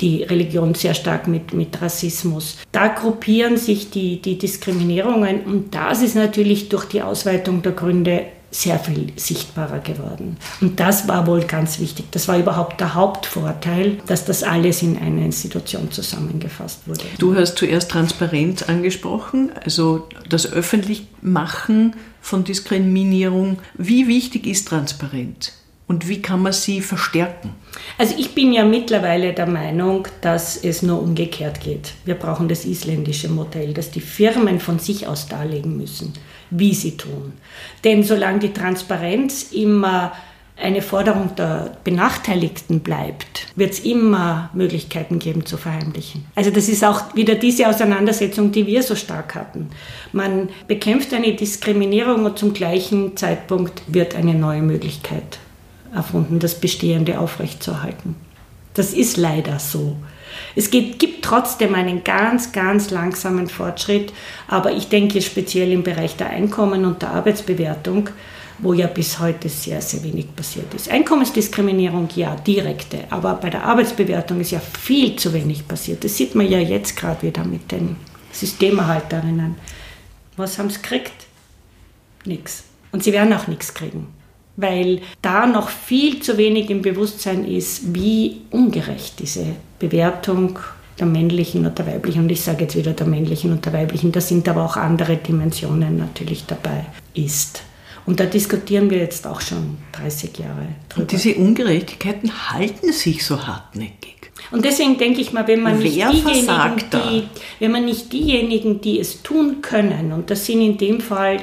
die 0.00 0.22
Religion 0.22 0.74
sehr 0.74 0.94
stark 0.94 1.26
mit, 1.26 1.52
mit 1.52 1.80
Rassismus. 1.80 2.58
Da 2.72 2.88
gruppieren 2.88 3.56
sich 3.56 3.90
die, 3.90 4.22
die 4.22 4.38
Diskriminierungen 4.38 5.40
und 5.42 5.74
das 5.74 6.02
ist 6.02 6.14
natürlich 6.14 6.68
durch 6.68 6.84
die 6.84 7.02
Ausweitung 7.02 7.62
der 7.62 7.72
Gründe 7.72 8.26
sehr 8.50 8.78
viel 8.78 9.12
sichtbarer 9.16 9.80
geworden. 9.80 10.38
Und 10.60 10.80
das 10.80 11.06
war 11.06 11.26
wohl 11.26 11.42
ganz 11.42 11.80
wichtig. 11.80 12.06
Das 12.10 12.28
war 12.28 12.38
überhaupt 12.38 12.80
der 12.80 12.94
Hauptvorteil, 12.94 13.98
dass 14.06 14.24
das 14.24 14.42
alles 14.42 14.82
in 14.82 14.96
einer 14.96 15.22
Institution 15.22 15.90
zusammengefasst 15.90 16.88
wurde. 16.88 17.04
Du 17.18 17.34
hast 17.34 17.58
zuerst 17.58 17.90
Transparenz 17.90 18.62
angesprochen, 18.62 19.52
also 19.62 20.08
das 20.28 20.50
Öffentlichmachen 20.50 21.94
von 22.20 22.44
Diskriminierung. 22.44 23.58
Wie 23.74 24.08
wichtig 24.08 24.46
ist 24.46 24.68
Transparenz? 24.68 25.52
Und 25.88 26.06
wie 26.06 26.20
kann 26.20 26.42
man 26.42 26.52
sie 26.52 26.82
verstärken? 26.82 27.54
Also 27.96 28.14
ich 28.18 28.34
bin 28.34 28.52
ja 28.52 28.64
mittlerweile 28.64 29.32
der 29.32 29.46
Meinung, 29.46 30.06
dass 30.20 30.58
es 30.58 30.82
nur 30.82 31.00
umgekehrt 31.00 31.60
geht. 31.62 31.94
Wir 32.04 32.14
brauchen 32.14 32.46
das 32.46 32.66
isländische 32.66 33.28
Modell, 33.30 33.72
dass 33.72 33.90
die 33.90 34.02
Firmen 34.02 34.60
von 34.60 34.78
sich 34.78 35.06
aus 35.06 35.28
darlegen 35.28 35.78
müssen, 35.78 36.12
wie 36.50 36.74
sie 36.74 36.96
tun. 36.96 37.32
Denn 37.84 38.02
solange 38.02 38.40
die 38.40 38.52
Transparenz 38.52 39.52
immer 39.52 40.12
eine 40.60 40.82
Forderung 40.82 41.34
der 41.36 41.76
Benachteiligten 41.84 42.80
bleibt, 42.80 43.46
wird 43.54 43.72
es 43.72 43.80
immer 43.80 44.50
Möglichkeiten 44.52 45.20
geben 45.20 45.46
zu 45.46 45.56
verheimlichen. 45.56 46.24
Also 46.34 46.50
das 46.50 46.68
ist 46.68 46.84
auch 46.84 47.14
wieder 47.14 47.36
diese 47.36 47.68
Auseinandersetzung, 47.68 48.50
die 48.50 48.66
wir 48.66 48.82
so 48.82 48.96
stark 48.96 49.36
hatten. 49.36 49.70
Man 50.12 50.48
bekämpft 50.66 51.14
eine 51.14 51.32
Diskriminierung 51.34 52.24
und 52.24 52.38
zum 52.38 52.54
gleichen 52.54 53.16
Zeitpunkt 53.16 53.82
wird 53.86 54.16
eine 54.16 54.34
neue 54.34 54.62
Möglichkeit 54.62 55.38
erfunden, 55.94 56.40
das 56.40 56.56
Bestehende 56.56 57.20
aufrechtzuerhalten. 57.20 58.16
Das 58.74 58.92
ist 58.92 59.16
leider 59.16 59.58
so. 59.58 59.96
Es 60.54 60.70
gibt, 60.70 60.98
gibt, 60.98 61.24
trotzdem 61.24 61.74
einen 61.74 62.04
ganz, 62.04 62.52
ganz 62.52 62.90
langsamen 62.90 63.48
Fortschritt, 63.48 64.12
aber 64.46 64.72
ich 64.72 64.88
denke 64.88 65.20
speziell 65.20 65.72
im 65.72 65.82
Bereich 65.82 66.16
der 66.16 66.30
Einkommen 66.30 66.84
und 66.84 67.02
der 67.02 67.10
Arbeitsbewertung, 67.10 68.10
wo 68.58 68.72
ja 68.72 68.86
bis 68.86 69.20
heute 69.20 69.48
sehr, 69.48 69.80
sehr 69.80 70.02
wenig 70.02 70.34
passiert 70.34 70.72
ist. 70.74 70.90
Einkommensdiskriminierung, 70.90 72.08
ja, 72.16 72.34
direkte, 72.34 73.04
aber 73.10 73.34
bei 73.34 73.50
der 73.50 73.64
Arbeitsbewertung 73.64 74.40
ist 74.40 74.50
ja 74.50 74.60
viel 74.60 75.16
zu 75.16 75.32
wenig 75.32 75.68
passiert. 75.68 76.02
Das 76.02 76.16
sieht 76.16 76.34
man 76.34 76.48
ja 76.48 76.58
jetzt 76.58 76.96
gerade 76.96 77.22
wieder 77.22 77.44
mit 77.44 77.70
den 77.70 77.96
Systemerhalterinnen. 78.32 79.56
Was 80.36 80.58
haben 80.58 80.70
sie 80.70 80.80
gekriegt? 80.80 81.26
Nichts. 82.24 82.64
Und 82.90 83.04
sie 83.04 83.12
werden 83.12 83.32
auch 83.32 83.46
nichts 83.46 83.74
kriegen 83.74 84.17
weil 84.58 85.00
da 85.22 85.46
noch 85.46 85.68
viel 85.68 86.20
zu 86.20 86.36
wenig 86.36 86.68
im 86.68 86.82
Bewusstsein 86.82 87.46
ist, 87.46 87.94
wie 87.94 88.42
ungerecht 88.50 89.20
diese 89.20 89.46
Bewertung 89.78 90.58
der 90.98 91.06
männlichen 91.06 91.64
und 91.64 91.78
der 91.78 91.86
weiblichen, 91.86 92.22
und 92.22 92.32
ich 92.32 92.40
sage 92.40 92.64
jetzt 92.64 92.76
wieder 92.76 92.92
der 92.92 93.06
männlichen 93.06 93.52
und 93.52 93.64
der 93.64 93.72
weiblichen, 93.72 94.10
da 94.10 94.20
sind 94.20 94.48
aber 94.48 94.64
auch 94.64 94.76
andere 94.76 95.16
Dimensionen 95.16 95.96
natürlich 95.96 96.44
dabei, 96.46 96.86
ist. 97.14 97.62
Und 98.04 98.18
da 98.18 98.24
diskutieren 98.24 98.90
wir 98.90 98.98
jetzt 98.98 99.28
auch 99.28 99.40
schon 99.40 99.78
30 99.92 100.38
Jahre 100.38 100.66
drüber. 100.88 101.02
Und 101.02 101.12
diese 101.12 101.36
Ungerechtigkeiten 101.36 102.50
halten 102.50 102.92
sich 102.92 103.24
so 103.24 103.46
hartnäckig. 103.46 104.32
Und 104.50 104.64
deswegen 104.64 104.98
denke 104.98 105.20
ich 105.20 105.32
mal, 105.32 105.46
wenn 105.46 105.62
man, 105.62 105.78
nicht 105.78 105.94
diejenigen, 105.94 106.78
die, 106.92 107.24
wenn 107.60 107.70
man 107.70 107.84
nicht 107.84 108.12
diejenigen, 108.12 108.80
die 108.80 108.98
es 108.98 109.22
tun 109.22 109.62
können, 109.62 110.12
und 110.12 110.30
das 110.30 110.46
sind 110.46 110.62
in 110.62 110.78
dem 110.78 111.00
Fall 111.00 111.38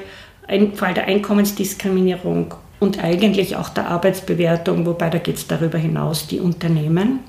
ein 0.48 0.74
Fall 0.74 0.94
der 0.94 1.06
Einkommensdiskriminierung 1.06 2.56
und 2.80 3.04
eigentlich 3.04 3.56
auch 3.56 3.70
der 3.70 3.88
Arbeitsbewertung, 3.90 4.86
wobei 4.86 5.10
da 5.10 5.18
geht 5.18 5.38
es 5.38 5.48
darüber 5.48 5.78
hinaus, 5.78 6.28
die 6.28 6.40
Unternehmen, 6.40 7.20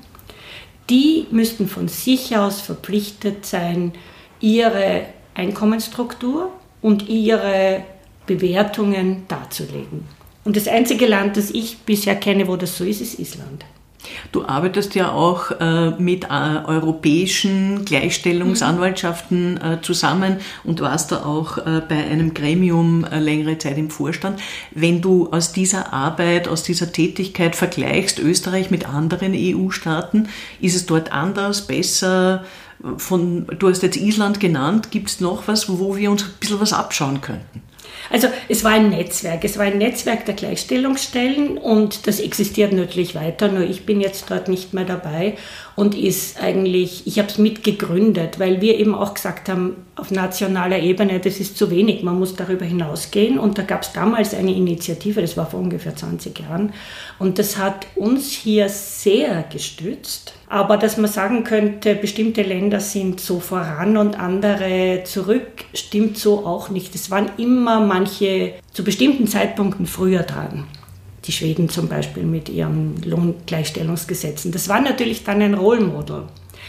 die 0.89 1.27
müssten 1.31 1.67
von 1.67 1.87
sich 1.87 2.37
aus 2.37 2.61
verpflichtet 2.61 3.45
sein, 3.45 3.93
ihre 4.39 5.03
Einkommensstruktur 5.33 6.51
und 6.81 7.09
ihre 7.09 7.83
Bewertungen 8.25 9.23
darzulegen. 9.27 10.05
Und 10.43 10.55
das 10.55 10.67
einzige 10.67 11.07
Land, 11.07 11.37
das 11.37 11.51
ich 11.51 11.79
bisher 11.79 12.15
kenne, 12.15 12.47
wo 12.47 12.55
das 12.55 12.77
so 12.77 12.85
ist, 12.85 13.01
ist 13.01 13.19
Island. 13.19 13.65
Du 14.31 14.45
arbeitest 14.45 14.95
ja 14.95 15.11
auch 15.11 15.51
äh, 15.51 15.91
mit 15.91 16.25
äh, 16.25 16.27
europäischen 16.65 17.85
Gleichstellungsanwaltschaften 17.85 19.53
mhm. 19.53 19.61
äh, 19.61 19.81
zusammen 19.81 20.37
und 20.63 20.81
warst 20.81 21.11
da 21.11 21.25
auch 21.25 21.57
äh, 21.57 21.81
bei 21.87 21.95
einem 21.95 22.33
Gremium 22.33 23.03
äh, 23.05 23.19
längere 23.19 23.57
Zeit 23.57 23.77
im 23.77 23.89
Vorstand. 23.89 24.39
Wenn 24.71 25.01
du 25.01 25.29
aus 25.31 25.51
dieser 25.51 25.93
Arbeit, 25.93 26.47
aus 26.47 26.63
dieser 26.63 26.91
Tätigkeit 26.91 27.55
vergleichst 27.55 28.19
Österreich 28.19 28.71
mit 28.71 28.87
anderen 28.87 29.33
EU-Staaten, 29.35 30.29
ist 30.61 30.75
es 30.75 30.85
dort 30.85 31.11
anders, 31.11 31.67
besser? 31.67 32.43
Von, 32.97 33.47
du 33.57 33.69
hast 33.69 33.81
jetzt 33.81 33.97
Island 33.97 34.39
genannt, 34.39 34.91
gibt 34.91 35.09
es 35.09 35.19
noch 35.19 35.47
was, 35.47 35.67
wo 35.67 35.95
wir 35.95 36.11
uns 36.11 36.23
ein 36.23 36.29
bisschen 36.39 36.59
was 36.59 36.73
abschauen 36.73 37.21
könnten? 37.21 37.66
Also 38.09 38.27
es 38.47 38.63
war 38.63 38.71
ein 38.71 38.89
Netzwerk, 38.89 39.43
es 39.43 39.57
war 39.57 39.65
ein 39.65 39.77
Netzwerk 39.77 40.25
der 40.25 40.35
Gleichstellungsstellen 40.35 41.57
und 41.57 42.07
das 42.07 42.19
existiert 42.19 42.73
natürlich 42.73 43.15
weiter, 43.15 43.47
nur 43.49 43.63
ich 43.63 43.85
bin 43.85 44.01
jetzt 44.01 44.29
dort 44.29 44.47
nicht 44.47 44.73
mehr 44.73 44.85
dabei 44.85 45.37
und 45.75 45.95
ist 45.95 46.41
eigentlich, 46.41 47.05
ich 47.05 47.19
habe 47.19 47.29
es 47.29 47.37
mitgegründet, 47.37 48.39
weil 48.39 48.61
wir 48.61 48.77
eben 48.77 48.95
auch 48.95 49.13
gesagt 49.13 49.49
haben, 49.49 49.86
auf 49.97 50.11
nationaler 50.11 50.79
Ebene, 50.79 51.19
das 51.19 51.39
ist 51.39 51.57
zu 51.57 51.71
wenig, 51.71 52.03
man 52.03 52.19
muss 52.19 52.35
darüber 52.35 52.65
hinausgehen. 52.65 53.39
Und 53.39 53.57
da 53.57 53.63
gab 53.63 53.81
es 53.81 53.93
damals 53.93 54.33
eine 54.33 54.53
Initiative, 54.53 55.21
das 55.21 55.35
war 55.35 55.49
vor 55.49 55.59
ungefähr 55.59 55.95
20 55.95 56.39
Jahren, 56.39 56.71
und 57.19 57.39
das 57.39 57.57
hat 57.57 57.87
uns 57.95 58.31
hier 58.31 58.69
sehr 58.69 59.43
gestützt. 59.51 60.33
Aber 60.47 60.77
dass 60.77 60.97
man 60.97 61.09
sagen 61.09 61.43
könnte, 61.43 61.95
bestimmte 61.95 62.43
Länder 62.43 62.79
sind 62.79 63.19
so 63.19 63.39
voran 63.39 63.97
und 63.97 64.19
andere 64.19 65.01
zurück, 65.03 65.65
stimmt 65.73 66.17
so 66.17 66.45
auch 66.45 66.69
nicht. 66.69 66.93
Es 66.93 67.09
waren 67.09 67.31
immer 67.37 67.79
manche 67.79 68.53
zu 68.71 68.83
bestimmten 68.83 69.27
Zeitpunkten 69.27 69.87
früher 69.87 70.23
dran 70.23 70.65
die 71.27 71.33
Schweden 71.33 71.67
zum 71.67 71.89
Beispiel 71.89 72.23
mit 72.23 72.47
ihren 72.47 73.01
Lohngleichstellungsgesetzen. 73.03 74.51
Das 74.51 74.69
war 74.69 74.79
natürlich 74.79 75.23
dann 75.23 75.41
ein 75.41 75.53
Rollmodel. 75.53 76.23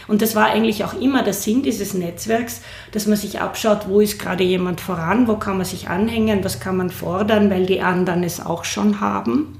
Und 0.07 0.21
das 0.21 0.35
war 0.35 0.47
eigentlich 0.47 0.83
auch 0.83 0.93
immer 0.93 1.23
der 1.23 1.33
Sinn 1.33 1.63
dieses 1.63 1.93
Netzwerks, 1.93 2.61
dass 2.91 3.07
man 3.07 3.17
sich 3.17 3.39
abschaut, 3.39 3.87
wo 3.87 3.99
ist 3.99 4.19
gerade 4.19 4.43
jemand 4.43 4.81
voran, 4.81 5.27
wo 5.27 5.35
kann 5.35 5.57
man 5.57 5.65
sich 5.65 5.87
anhängen, 5.87 6.43
was 6.43 6.59
kann 6.59 6.77
man 6.77 6.89
fordern, 6.89 7.49
weil 7.49 7.65
die 7.65 7.81
anderen 7.81 8.23
es 8.23 8.43
auch 8.45 8.65
schon 8.65 8.99
haben. 8.99 9.59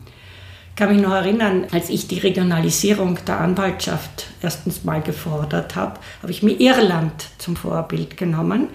Ich 0.69 0.75
kann 0.75 0.93
mich 0.93 1.01
noch 1.01 1.13
erinnern, 1.13 1.67
als 1.71 1.89
ich 1.89 2.07
die 2.07 2.19
Regionalisierung 2.19 3.19
der 3.27 3.41
Anwaltschaft 3.41 4.27
erstens 4.41 4.85
mal 4.85 5.01
gefordert 5.01 5.75
habe, 5.75 5.99
habe 6.21 6.31
ich 6.31 6.41
mir 6.41 6.59
Irland 6.59 7.25
zum 7.37 7.57
Vorbild 7.57 8.15
genommen. 8.15 8.69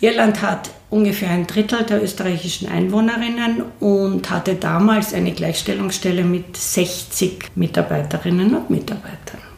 Irland 0.00 0.40
hat 0.40 0.70
ungefähr 0.88 1.30
ein 1.30 1.46
Drittel 1.46 1.84
der 1.84 2.02
österreichischen 2.02 2.68
Einwohnerinnen 2.68 3.64
und 3.80 4.30
hatte 4.30 4.54
damals 4.54 5.12
eine 5.12 5.32
Gleichstellungsstelle 5.32 6.24
mit 6.24 6.56
60 6.56 7.50
Mitarbeiterinnen 7.54 8.54
und 8.54 8.70
Mitarbeitern. 8.70 9.49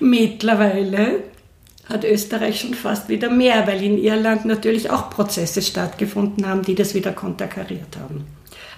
Mittlerweile 0.00 1.24
hat 1.88 2.04
Österreich 2.04 2.60
schon 2.60 2.74
fast 2.74 3.08
wieder 3.08 3.30
mehr, 3.30 3.66
weil 3.66 3.82
in 3.82 3.98
Irland 3.98 4.44
natürlich 4.44 4.90
auch 4.90 5.10
Prozesse 5.10 5.60
stattgefunden 5.60 6.46
haben, 6.46 6.62
die 6.62 6.74
das 6.74 6.94
wieder 6.94 7.12
konterkariert 7.12 7.96
haben. 8.00 8.24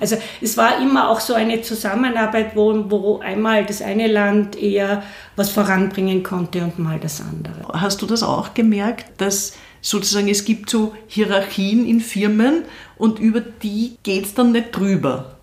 Also 0.00 0.16
es 0.40 0.56
war 0.56 0.80
immer 0.80 1.08
auch 1.08 1.20
so 1.20 1.34
eine 1.34 1.62
Zusammenarbeit, 1.62 2.54
wo, 2.54 2.90
wo 2.90 3.18
einmal 3.20 3.64
das 3.64 3.80
eine 3.80 4.08
Land 4.08 4.60
eher 4.60 5.02
was 5.36 5.50
voranbringen 5.50 6.22
konnte 6.22 6.62
und 6.62 6.78
mal 6.78 6.98
das 6.98 7.20
andere. 7.20 7.80
Hast 7.80 8.02
du 8.02 8.06
das 8.06 8.22
auch 8.22 8.54
gemerkt, 8.54 9.06
dass 9.18 9.54
sozusagen, 9.80 10.28
es 10.28 10.44
gibt 10.44 10.68
so 10.68 10.94
Hierarchien 11.06 11.86
in 11.86 12.00
Firmen 12.00 12.64
und 12.98 13.18
über 13.18 13.40
die 13.40 13.96
geht 14.02 14.26
es 14.26 14.34
dann 14.34 14.52
nicht 14.52 14.76
drüber. 14.76 15.35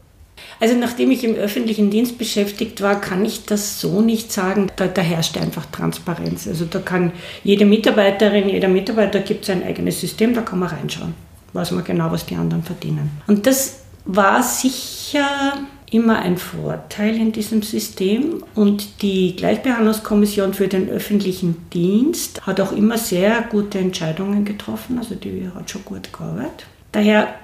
Also 0.60 0.76
nachdem 0.76 1.12
ich 1.12 1.24
im 1.24 1.36
öffentlichen 1.36 1.90
Dienst 1.90 2.18
beschäftigt 2.18 2.82
war, 2.82 3.00
kann 3.02 3.26
ich 3.26 3.46
das 3.46 3.80
so 3.80 4.02
nicht 4.02 4.32
sagen. 4.32 4.72
Da, 4.76 4.88
da 4.88 5.02
herrscht 5.02 5.38
einfach 5.38 5.66
Transparenz. 5.68 6.48
Also 6.48 6.66
da 6.66 6.80
kann 6.80 7.12
jede 7.44 7.66
Mitarbeiterin, 7.66 8.50
jeder 8.50 8.68
Mitarbeiter 8.68 9.20
gibt 9.20 9.46
sein 9.46 9.64
eigenes 9.64 10.00
System, 10.00 10.34
da 10.34 10.42
kann 10.42 10.60
man 10.60 10.70
reinschauen. 10.70 11.14
Weiß 11.54 11.72
man 11.72 11.84
genau, 11.84 12.12
was 12.12 12.26
die 12.26 12.36
anderen 12.36 12.64
verdienen. 12.64 13.12
Und 13.28 13.46
das 13.46 13.82
war 14.06 14.42
sicher 14.42 15.60
immer 15.94 16.20
ein 16.20 16.38
Vorteil 16.38 17.16
in 17.16 17.32
diesem 17.32 17.62
System 17.62 18.44
und 18.56 19.02
die 19.04 19.36
Gleichbehandlungskommission 19.36 20.54
für 20.54 20.68
den 20.68 20.90
öffentlichen 20.90 21.70
Dienst 21.72 22.46
hat 22.48 22.60
auch 22.60 22.72
immer 22.72 22.98
sehr 22.98 23.44
gute 23.44 23.78
Entscheidungen 23.78 24.44
getroffen, 24.44 24.98
also 24.98 25.14
die 25.14 25.50
hat 25.54 25.70
schon 25.70 25.86
gut 25.86 26.12
gearbeitet. 26.12 26.66
Daher 26.92 27.36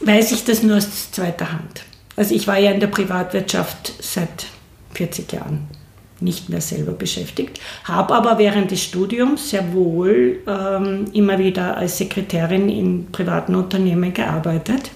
weiß 0.00 0.32
ich 0.32 0.44
das 0.44 0.62
nur 0.62 0.78
aus 0.78 1.12
zweiter 1.12 1.52
Hand. 1.52 1.84
Also 2.16 2.34
ich 2.34 2.46
war 2.46 2.58
ja 2.58 2.70
in 2.70 2.80
der 2.80 2.88
Privatwirtschaft 2.88 3.94
seit 4.00 4.46
40 4.94 5.32
Jahren 5.32 5.68
nicht 6.20 6.48
mehr 6.48 6.60
selber 6.60 6.92
beschäftigt, 6.92 7.60
habe 7.84 8.14
aber 8.14 8.38
während 8.38 8.70
des 8.70 8.82
Studiums 8.82 9.50
sehr 9.50 9.72
wohl 9.72 10.40
ähm, 10.46 11.06
immer 11.12 11.38
wieder 11.38 11.76
als 11.76 11.98
Sekretärin 11.98 12.68
in 12.68 13.10
privaten 13.10 13.54
Unternehmen 13.54 14.14
gearbeitet. 14.14 14.90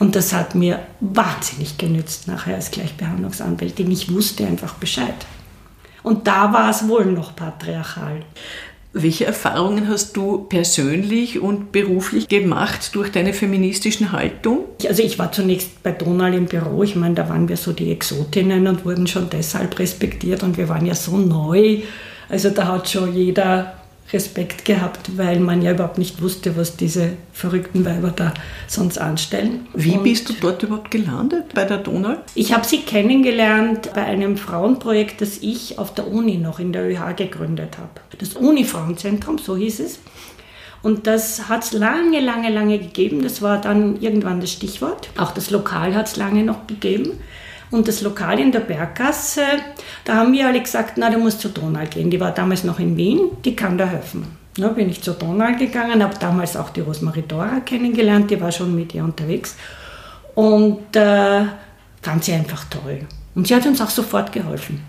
Und 0.00 0.16
das 0.16 0.32
hat 0.32 0.54
mir 0.54 0.80
wahnsinnig 1.00 1.78
genützt 1.78 2.26
nachher 2.26 2.56
als 2.56 2.72
Gleichbehandlungsanwältin. 2.72 3.90
Ich 3.90 4.12
wusste 4.12 4.44
einfach 4.46 4.74
Bescheid. 4.74 5.14
Und 6.02 6.26
da 6.26 6.52
war 6.52 6.68
es 6.70 6.88
wohl 6.88 7.06
noch 7.06 7.36
patriarchal. 7.36 8.22
Welche 8.96 9.24
Erfahrungen 9.24 9.88
hast 9.88 10.16
du 10.16 10.46
persönlich 10.48 11.40
und 11.40 11.72
beruflich 11.72 12.28
gemacht 12.28 12.94
durch 12.94 13.10
deine 13.10 13.32
feministischen 13.32 14.12
Haltung? 14.12 14.66
Also 14.86 15.02
ich 15.02 15.18
war 15.18 15.32
zunächst 15.32 15.82
bei 15.82 15.90
Donald 15.90 16.36
im 16.36 16.46
Büro. 16.46 16.84
Ich 16.84 16.94
meine, 16.94 17.16
da 17.16 17.28
waren 17.28 17.48
wir 17.48 17.56
so 17.56 17.72
die 17.72 17.90
Exotinnen 17.90 18.68
und 18.68 18.84
wurden 18.84 19.08
schon 19.08 19.28
deshalb 19.30 19.80
respektiert 19.80 20.44
und 20.44 20.58
wir 20.58 20.68
waren 20.68 20.86
ja 20.86 20.94
so 20.94 21.16
neu. 21.16 21.78
Also 22.28 22.50
da 22.50 22.68
hat 22.68 22.88
schon 22.88 23.16
jeder 23.16 23.74
Respekt 24.12 24.64
gehabt, 24.64 25.16
weil 25.16 25.40
man 25.40 25.62
ja 25.62 25.72
überhaupt 25.72 25.98
nicht 25.98 26.20
wusste, 26.20 26.56
was 26.56 26.76
diese 26.76 27.12
verrückten 27.32 27.84
Weiber 27.84 28.10
da 28.10 28.34
sonst 28.66 28.98
anstellen. 28.98 29.66
Wie 29.74 29.96
und 29.96 30.04
bist 30.04 30.28
du 30.28 30.34
dort 30.34 30.62
überhaupt 30.62 30.90
gelandet 30.90 31.54
bei 31.54 31.64
der 31.64 31.78
Donau? 31.78 32.16
Ich 32.34 32.52
habe 32.52 32.66
sie 32.66 32.82
kennengelernt 32.82 33.90
bei 33.94 34.04
einem 34.04 34.36
Frauenprojekt, 34.36 35.20
das 35.20 35.38
ich 35.38 35.78
auf 35.78 35.94
der 35.94 36.06
Uni 36.06 36.36
noch 36.36 36.60
in 36.60 36.72
der 36.72 36.88
ÖH 36.88 37.14
gegründet 37.16 37.78
habe. 37.78 38.00
Das 38.18 38.34
Uni-Frauenzentrum, 38.34 39.38
so 39.38 39.56
hieß 39.56 39.80
es. 39.80 39.98
Und 40.82 41.06
das 41.06 41.48
hat 41.48 41.64
es 41.64 41.72
lange, 41.72 42.20
lange, 42.20 42.50
lange 42.50 42.78
gegeben. 42.78 43.22
Das 43.22 43.40
war 43.40 43.58
dann 43.58 44.02
irgendwann 44.02 44.40
das 44.40 44.52
Stichwort. 44.52 45.08
Auch 45.16 45.30
das 45.30 45.50
Lokal 45.50 45.94
hat 45.94 46.08
es 46.08 46.16
lange 46.16 46.44
noch 46.44 46.66
gegeben. 46.66 47.12
Und 47.74 47.88
das 47.88 48.02
Lokal 48.02 48.38
in 48.38 48.52
der 48.52 48.60
Berggasse, 48.60 49.42
da 50.04 50.14
haben 50.14 50.32
wir 50.32 50.46
alle 50.46 50.60
gesagt, 50.60 50.92
na, 50.96 51.10
du 51.10 51.18
musst 51.18 51.40
zur 51.40 51.50
Donau 51.50 51.84
gehen. 51.90 52.08
Die 52.08 52.20
war 52.20 52.30
damals 52.30 52.62
noch 52.62 52.78
in 52.78 52.96
Wien, 52.96 53.30
die 53.44 53.56
kann 53.56 53.76
da 53.76 53.84
helfen. 53.84 54.24
Na, 54.58 54.68
bin 54.68 54.88
ich 54.88 55.02
zur 55.02 55.14
Donau 55.14 55.56
gegangen, 55.58 56.00
habe 56.00 56.14
damals 56.20 56.56
auch 56.56 56.70
die 56.70 56.82
Rosmarie 56.82 57.24
Dora 57.26 57.58
kennengelernt, 57.64 58.30
die 58.30 58.40
war 58.40 58.52
schon 58.52 58.76
mit 58.76 58.94
ihr 58.94 59.02
unterwegs. 59.02 59.56
Und 60.36 60.94
äh, 60.94 61.46
fand 62.00 62.22
sie 62.22 62.34
einfach 62.34 62.64
toll. 62.70 63.00
Und 63.34 63.48
sie 63.48 63.56
hat 63.56 63.66
uns 63.66 63.80
auch 63.80 63.90
sofort 63.90 64.30
geholfen. 64.30 64.80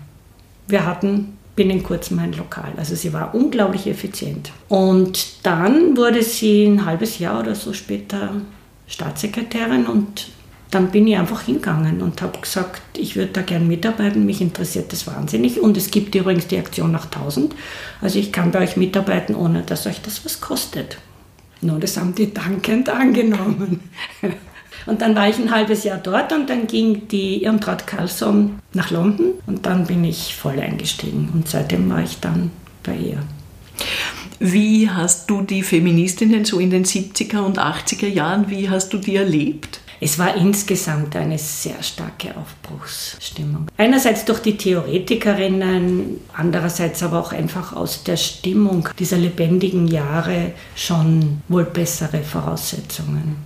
Wir 0.68 0.86
hatten 0.86 1.36
binnen 1.56 1.82
kurzem 1.82 2.20
ein 2.20 2.34
Lokal. 2.34 2.72
Also 2.76 2.94
sie 2.94 3.12
war 3.12 3.34
unglaublich 3.34 3.88
effizient. 3.88 4.52
Und 4.68 5.44
dann 5.44 5.96
wurde 5.96 6.22
sie 6.22 6.66
ein 6.66 6.86
halbes 6.86 7.18
Jahr 7.18 7.40
oder 7.40 7.56
so 7.56 7.72
später 7.72 8.30
Staatssekretärin 8.86 9.86
und 9.86 10.35
dann 10.70 10.90
bin 10.90 11.06
ich 11.06 11.16
einfach 11.16 11.42
hingegangen 11.42 12.02
und 12.02 12.22
habe 12.22 12.40
gesagt, 12.40 12.82
ich 12.98 13.16
würde 13.16 13.32
da 13.32 13.42
gern 13.42 13.68
mitarbeiten, 13.68 14.26
mich 14.26 14.40
interessiert 14.40 14.92
das 14.92 15.06
wahnsinnig. 15.06 15.60
Und 15.60 15.76
es 15.76 15.90
gibt 15.90 16.14
übrigens 16.14 16.48
die 16.48 16.58
Aktion 16.58 16.92
nach 16.92 17.04
1000. 17.06 17.54
Also 18.00 18.18
ich 18.18 18.32
kann 18.32 18.50
bei 18.50 18.60
euch 18.60 18.76
mitarbeiten, 18.76 19.34
ohne 19.34 19.62
dass 19.62 19.86
euch 19.86 20.00
das 20.02 20.24
was 20.24 20.40
kostet. 20.40 20.98
Nur 21.60 21.78
das 21.78 21.96
haben 21.96 22.14
die 22.14 22.34
dankend 22.34 22.88
angenommen. 22.88 23.80
Und 24.86 25.02
dann 25.02 25.16
war 25.16 25.28
ich 25.28 25.38
ein 25.38 25.50
halbes 25.50 25.82
Jahr 25.82 25.98
dort 25.98 26.32
und 26.32 26.48
dann 26.48 26.68
ging 26.68 27.08
die 27.08 27.42
Irmtraut 27.42 27.88
Carlson 27.88 28.60
nach 28.72 28.92
London 28.92 29.32
und 29.46 29.66
dann 29.66 29.84
bin 29.84 30.04
ich 30.04 30.36
voll 30.36 30.60
eingestiegen 30.60 31.28
und 31.34 31.48
seitdem 31.48 31.90
war 31.90 32.04
ich 32.04 32.20
dann 32.20 32.52
bei 32.84 32.94
ihr. 32.94 33.18
Wie 34.38 34.88
hast 34.88 35.28
du 35.28 35.42
die 35.42 35.62
Feministinnen 35.62 36.44
so 36.44 36.60
in 36.60 36.70
den 36.70 36.84
70er 36.84 37.40
und 37.40 37.58
80er 37.58 38.06
Jahren, 38.06 38.48
wie 38.48 38.70
hast 38.70 38.92
du 38.92 38.98
die 38.98 39.16
erlebt? 39.16 39.75
Es 40.00 40.18
war 40.18 40.36
insgesamt 40.36 41.16
eine 41.16 41.38
sehr 41.38 41.82
starke 41.82 42.34
Aufbruchsstimmung. 42.36 43.66
Einerseits 43.76 44.24
durch 44.24 44.40
die 44.40 44.56
Theoretikerinnen, 44.56 46.20
andererseits 46.34 47.02
aber 47.02 47.20
auch 47.20 47.32
einfach 47.32 47.74
aus 47.74 48.04
der 48.04 48.16
Stimmung 48.16 48.88
dieser 48.98 49.16
lebendigen 49.16 49.88
Jahre 49.88 50.52
schon 50.74 51.42
wohl 51.48 51.64
bessere 51.64 52.22
Voraussetzungen 52.22 53.36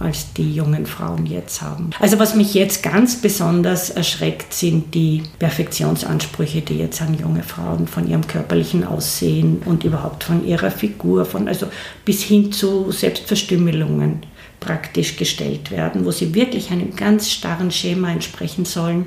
als 0.00 0.32
die 0.32 0.54
jungen 0.54 0.86
Frauen 0.86 1.26
jetzt 1.26 1.60
haben. 1.60 1.90
Also 2.00 2.18
was 2.18 2.34
mich 2.34 2.54
jetzt 2.54 2.82
ganz 2.82 3.20
besonders 3.20 3.90
erschreckt, 3.90 4.54
sind 4.54 4.94
die 4.94 5.22
Perfektionsansprüche, 5.38 6.62
die 6.62 6.78
jetzt 6.78 7.02
an 7.02 7.16
junge 7.18 7.42
Frauen 7.42 7.86
von 7.86 8.08
ihrem 8.08 8.26
körperlichen 8.26 8.84
Aussehen 8.84 9.62
und 9.66 9.84
überhaupt 9.84 10.24
von 10.24 10.46
ihrer 10.46 10.70
Figur, 10.70 11.26
von 11.26 11.48
also 11.48 11.66
bis 12.04 12.22
hin 12.22 12.50
zu 12.50 12.90
Selbstverstümmelungen 12.90 14.22
praktisch 14.60 15.16
gestellt 15.16 15.70
werden, 15.70 16.04
wo 16.04 16.10
sie 16.10 16.34
wirklich 16.34 16.70
einem 16.70 16.94
ganz 16.94 17.30
starren 17.30 17.70
Schema 17.70 18.12
entsprechen 18.12 18.64
sollen. 18.64 19.06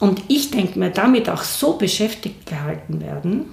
Und 0.00 0.22
ich 0.28 0.50
denke 0.50 0.78
mir, 0.78 0.90
damit 0.90 1.28
auch 1.28 1.42
so 1.42 1.74
beschäftigt 1.74 2.46
gehalten 2.46 3.00
werden, 3.00 3.46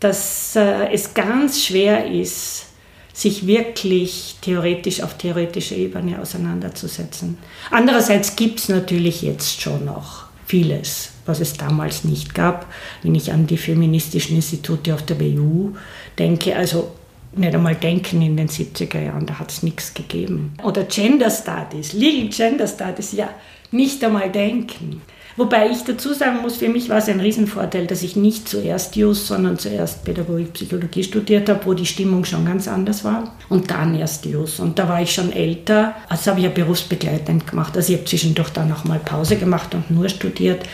dass 0.00 0.56
äh, 0.56 0.92
es 0.92 1.14
ganz 1.14 1.62
schwer 1.62 2.10
ist, 2.10 2.66
sich 3.12 3.46
wirklich 3.46 4.36
theoretisch 4.40 5.02
auf 5.02 5.18
theoretischer 5.18 5.76
Ebene 5.76 6.20
auseinanderzusetzen. 6.20 7.38
Andererseits 7.70 8.36
gibt 8.36 8.58
es 8.60 8.68
natürlich 8.68 9.22
jetzt 9.22 9.60
schon 9.60 9.84
noch 9.84 10.24
vieles, 10.46 11.10
was 11.26 11.40
es 11.40 11.54
damals 11.54 12.04
nicht 12.04 12.34
gab. 12.34 12.66
Wenn 13.02 13.14
ich 13.14 13.32
an 13.32 13.46
die 13.46 13.58
feministischen 13.58 14.36
Institute 14.36 14.92
auf 14.94 15.02
der 15.02 15.20
WU 15.20 15.72
denke, 16.18 16.56
also 16.56 16.92
nicht 17.34 17.54
einmal 17.54 17.74
denken 17.74 18.22
in 18.22 18.36
den 18.36 18.48
70er 18.48 19.00
Jahren, 19.00 19.26
da 19.26 19.38
hat 19.38 19.50
es 19.50 19.62
nichts 19.62 19.94
gegeben. 19.94 20.54
Oder 20.62 20.84
Gender 20.84 21.30
Studies, 21.30 21.92
Legal 21.92 22.28
Gender 22.28 22.66
Studies, 22.66 23.12
ja, 23.12 23.30
nicht 23.70 24.04
einmal 24.04 24.30
denken. 24.30 25.00
Wobei 25.36 25.70
ich 25.70 25.82
dazu 25.84 26.12
sagen 26.12 26.42
muss, 26.42 26.56
für 26.56 26.68
mich 26.68 26.90
war 26.90 26.98
es 26.98 27.08
ein 27.08 27.20
Riesenvorteil, 27.20 27.86
dass 27.86 28.02
ich 28.02 28.16
nicht 28.16 28.46
zuerst 28.48 28.96
Jus, 28.96 29.28
sondern 29.28 29.58
zuerst 29.58 30.04
Pädagogik, 30.04 30.52
Psychologie 30.52 31.04
studiert 31.04 31.48
habe, 31.48 31.64
wo 31.64 31.72
die 31.72 31.86
Stimmung 31.86 32.26
schon 32.26 32.44
ganz 32.44 32.68
anders 32.68 33.02
war. 33.02 33.34
Und 33.48 33.70
dann 33.70 33.98
erst 33.98 34.26
Jus. 34.26 34.60
Und 34.60 34.78
da 34.78 34.88
war 34.88 35.00
ich 35.00 35.14
schon 35.14 35.32
älter. 35.32 35.94
Also 36.10 36.30
habe 36.30 36.40
ich 36.40 36.44
ja 36.44 36.52
berufsbegleitend 36.52 37.46
gemacht. 37.46 37.74
Also 37.74 37.92
ich 37.92 37.98
habe 37.98 38.08
zwischendurch 38.08 38.50
dann 38.50 38.70
auch 38.72 38.84
mal 38.84 38.98
Pause 38.98 39.36
gemacht 39.36 39.74
und 39.74 39.90
nur 39.90 40.10
studiert. 40.10 40.66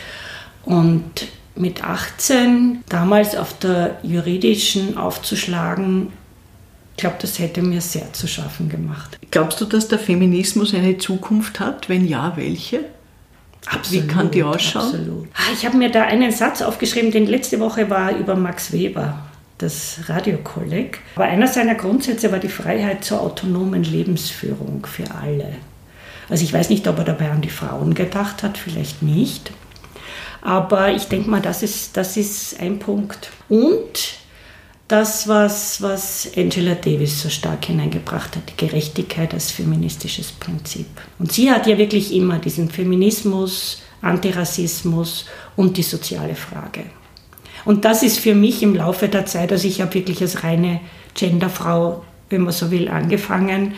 Und 0.65 1.27
mit 1.55 1.83
18 1.83 2.83
damals 2.89 3.37
auf 3.37 3.57
der 3.59 3.99
juridischen 4.03 4.97
aufzuschlagen, 4.97 6.11
glaube, 6.99 7.17
das 7.21 7.39
hätte 7.39 7.61
mir 7.61 7.81
sehr 7.81 8.13
zu 8.13 8.27
schaffen 8.27 8.69
gemacht. 8.69 9.17
Glaubst 9.31 9.59
du, 9.61 9.65
dass 9.65 9.87
der 9.87 9.99
Feminismus 9.99 10.73
eine 10.73 10.97
Zukunft 10.97 11.59
hat? 11.59 11.89
Wenn 11.89 12.07
ja, 12.07 12.33
welche? 12.35 12.85
Absolut, 13.65 14.03
Wie 14.03 14.07
kann 14.07 14.31
die 14.31 14.43
ausschauen? 14.43 14.85
Absolut. 14.85 15.27
Ah, 15.33 15.51
ich 15.53 15.65
habe 15.65 15.77
mir 15.77 15.91
da 15.91 16.03
einen 16.03 16.31
Satz 16.31 16.61
aufgeschrieben, 16.61 17.11
den 17.11 17.27
letzte 17.27 17.59
Woche 17.59 17.89
war 17.89 18.15
über 18.15 18.35
Max 18.35 18.71
Weber, 18.71 19.19
das 19.57 19.99
Radiokolleg. 20.07 20.99
Aber 21.15 21.25
einer 21.25 21.47
seiner 21.47 21.75
Grundsätze 21.75 22.31
war 22.31 22.39
die 22.39 22.47
Freiheit 22.47 23.03
zur 23.03 23.21
autonomen 23.21 23.83
Lebensführung 23.83 24.85
für 24.85 25.11
alle. 25.11 25.53
Also 26.29 26.43
ich 26.43 26.53
weiß 26.53 26.69
nicht, 26.69 26.87
ob 26.87 26.97
er 26.99 27.03
dabei 27.03 27.31
an 27.31 27.41
die 27.41 27.49
Frauen 27.49 27.93
gedacht 27.93 28.43
hat, 28.43 28.57
vielleicht 28.57 29.01
nicht. 29.01 29.51
Aber 30.41 30.91
ich 30.91 31.05
denke 31.05 31.29
mal, 31.29 31.41
das 31.41 31.63
ist, 31.63 31.97
das 31.97 32.15
ist 32.15 32.59
ein 32.59 32.79
Punkt. 32.79 33.31
Und 33.49 34.19
das, 34.89 35.27
was, 35.27 35.81
was 35.81 36.29
Angela 36.35 36.73
Davis 36.73 37.21
so 37.21 37.29
stark 37.29 37.65
hineingebracht 37.65 38.35
hat, 38.35 38.49
die 38.49 38.65
Gerechtigkeit 38.65 39.33
als 39.33 39.51
feministisches 39.51 40.31
Prinzip. 40.31 40.87
Und 41.19 41.31
sie 41.31 41.51
hat 41.51 41.67
ja 41.67 41.77
wirklich 41.77 42.13
immer 42.13 42.39
diesen 42.39 42.69
Feminismus, 42.69 43.83
Antirassismus 44.01 45.25
und 45.55 45.77
die 45.77 45.83
soziale 45.83 46.35
Frage. 46.35 46.85
Und 47.65 47.85
das 47.85 48.01
ist 48.01 48.19
für 48.19 48.33
mich 48.33 48.63
im 48.63 48.75
Laufe 48.75 49.07
der 49.07 49.25
Zeit, 49.27 49.51
also 49.51 49.67
ich 49.67 49.79
habe 49.79 49.93
wirklich 49.93 50.21
als 50.21 50.43
reine 50.43 50.81
Genderfrau, 51.13 52.03
wenn 52.29 52.41
man 52.41 52.53
so 52.53 52.71
will, 52.71 52.89
angefangen, 52.89 53.75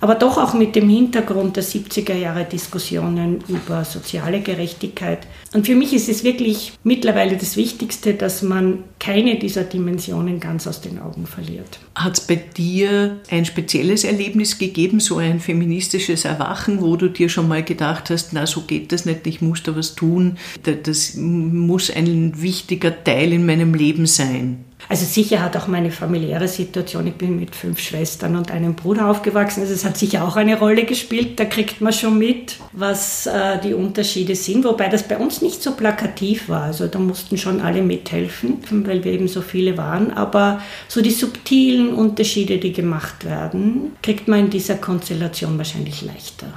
aber 0.00 0.14
doch 0.14 0.38
auch 0.38 0.54
mit 0.54 0.74
dem 0.76 0.88
Hintergrund 0.88 1.56
der 1.56 1.64
70er 1.64 2.14
Jahre 2.14 2.44
Diskussionen 2.44 3.44
über 3.48 3.84
soziale 3.84 4.40
Gerechtigkeit. 4.40 5.26
Und 5.52 5.66
für 5.66 5.74
mich 5.74 5.92
ist 5.92 6.08
es 6.08 6.24
wirklich 6.24 6.72
mittlerweile 6.84 7.36
das 7.36 7.56
Wichtigste, 7.56 8.14
dass 8.14 8.42
man 8.42 8.84
keine 8.98 9.38
dieser 9.38 9.64
Dimensionen 9.64 10.40
ganz 10.40 10.66
aus 10.66 10.80
den 10.80 10.98
Augen 10.98 11.26
verliert. 11.26 11.78
Hat 11.94 12.18
es 12.18 12.26
bei 12.26 12.36
dir 12.36 13.20
ein 13.30 13.44
spezielles 13.44 14.04
Erlebnis 14.04 14.58
gegeben, 14.58 15.00
so 15.00 15.18
ein 15.18 15.40
feministisches 15.40 16.24
Erwachen, 16.24 16.80
wo 16.80 16.96
du 16.96 17.08
dir 17.08 17.28
schon 17.28 17.48
mal 17.48 17.62
gedacht 17.62 18.10
hast, 18.10 18.32
na 18.32 18.46
so 18.46 18.62
geht 18.62 18.92
das 18.92 19.04
nicht, 19.04 19.26
ich 19.26 19.40
muss 19.40 19.62
da 19.62 19.76
was 19.76 19.94
tun, 19.94 20.38
das 20.62 21.14
muss 21.16 21.90
ein 21.90 22.40
wichtiger 22.40 23.04
Teil 23.04 23.32
in 23.32 23.44
meinem 23.44 23.74
Leben 23.74 24.06
sein? 24.06 24.64
Also 24.88 25.04
sicher 25.04 25.42
hat 25.42 25.56
auch 25.56 25.68
meine 25.68 25.90
familiäre 25.90 26.48
Situation, 26.48 27.06
ich 27.06 27.14
bin 27.14 27.38
mit 27.38 27.54
fünf 27.54 27.78
Schwestern 27.78 28.36
und 28.36 28.50
einem 28.50 28.74
Bruder 28.74 29.08
aufgewachsen, 29.08 29.60
also 29.60 29.72
es 29.72 29.84
hat 29.84 29.96
sicher 29.96 30.24
auch 30.24 30.36
eine 30.36 30.58
Rolle 30.58 30.84
gespielt, 30.84 31.38
da 31.38 31.44
kriegt 31.44 31.80
man 31.80 31.92
schon 31.92 32.18
mit, 32.18 32.56
was 32.72 33.26
äh, 33.26 33.60
die 33.60 33.74
Unterschiede 33.74 34.34
sind, 34.34 34.64
wobei 34.64 34.88
das 34.88 35.06
bei 35.06 35.16
uns 35.16 35.42
nicht 35.42 35.62
so 35.62 35.72
plakativ 35.72 36.48
war, 36.48 36.62
also 36.62 36.86
da 36.88 36.98
mussten 36.98 37.38
schon 37.38 37.60
alle 37.60 37.82
mithelfen, 37.82 38.58
weil 38.86 39.04
wir 39.04 39.12
eben 39.12 39.28
so 39.28 39.42
viele 39.42 39.76
waren, 39.76 40.12
aber 40.12 40.60
so 40.88 41.02
die 41.02 41.10
subtilen 41.10 41.94
Unterschiede, 41.94 42.58
die 42.58 42.72
gemacht 42.72 43.24
werden, 43.24 43.92
kriegt 44.02 44.28
man 44.28 44.40
in 44.40 44.50
dieser 44.50 44.76
Konstellation 44.76 45.56
wahrscheinlich 45.58 46.02
leichter 46.02 46.52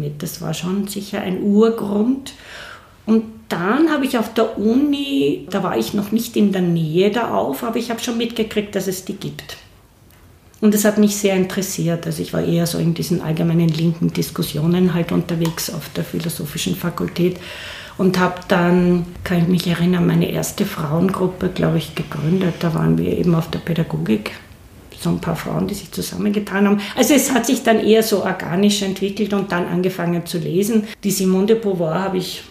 mit. 0.00 0.22
Das 0.22 0.40
war 0.40 0.54
schon 0.54 0.88
sicher 0.88 1.20
ein 1.20 1.42
Urgrund. 1.42 2.32
Und 3.06 3.24
dann 3.50 3.90
habe 3.90 4.06
ich 4.06 4.16
auf 4.16 4.32
der 4.32 4.58
Uni, 4.58 5.46
da 5.50 5.62
war 5.62 5.76
ich 5.76 5.92
noch 5.92 6.12
nicht 6.12 6.36
in 6.36 6.52
der 6.52 6.62
Nähe 6.62 7.10
da 7.10 7.34
auf, 7.34 7.62
aber 7.64 7.76
ich 7.76 7.90
habe 7.90 8.00
schon 8.00 8.16
mitgekriegt, 8.16 8.74
dass 8.74 8.86
es 8.86 9.04
die 9.04 9.14
gibt. 9.14 9.56
Und 10.60 10.74
das 10.74 10.84
hat 10.84 10.98
mich 10.98 11.16
sehr 11.16 11.34
interessiert. 11.34 12.06
Also 12.06 12.22
ich 12.22 12.32
war 12.32 12.42
eher 12.42 12.66
so 12.66 12.78
in 12.78 12.94
diesen 12.94 13.22
allgemeinen 13.22 13.68
linken 13.68 14.12
Diskussionen 14.12 14.94
halt 14.94 15.10
unterwegs 15.10 15.72
auf 15.72 15.88
der 15.96 16.04
philosophischen 16.04 16.76
Fakultät 16.76 17.38
und 17.98 18.18
habe 18.18 18.40
dann, 18.48 19.06
kann 19.24 19.38
ich 19.38 19.48
mich 19.48 19.66
erinnern, 19.66 20.06
meine 20.06 20.30
erste 20.30 20.64
Frauengruppe, 20.66 21.48
glaube 21.48 21.78
ich, 21.78 21.94
gegründet. 21.94 22.54
Da 22.60 22.74
waren 22.74 22.98
wir 22.98 23.16
eben 23.18 23.34
auf 23.34 23.50
der 23.50 23.58
Pädagogik. 23.58 24.32
So 24.98 25.08
ein 25.08 25.20
paar 25.20 25.36
Frauen, 25.36 25.66
die 25.66 25.74
sich 25.74 25.90
zusammengetan 25.90 26.68
haben. 26.68 26.80
Also 26.94 27.14
es 27.14 27.32
hat 27.32 27.46
sich 27.46 27.62
dann 27.62 27.80
eher 27.80 28.02
so 28.02 28.22
organisch 28.22 28.82
entwickelt 28.82 29.32
und 29.32 29.50
dann 29.50 29.66
angefangen 29.66 30.26
zu 30.26 30.36
lesen. 30.36 30.84
Die 31.02 31.10
Simone 31.10 31.46
de 31.46 31.58
Beauvoir 31.58 32.00
habe 32.00 32.18
ich 32.18 32.42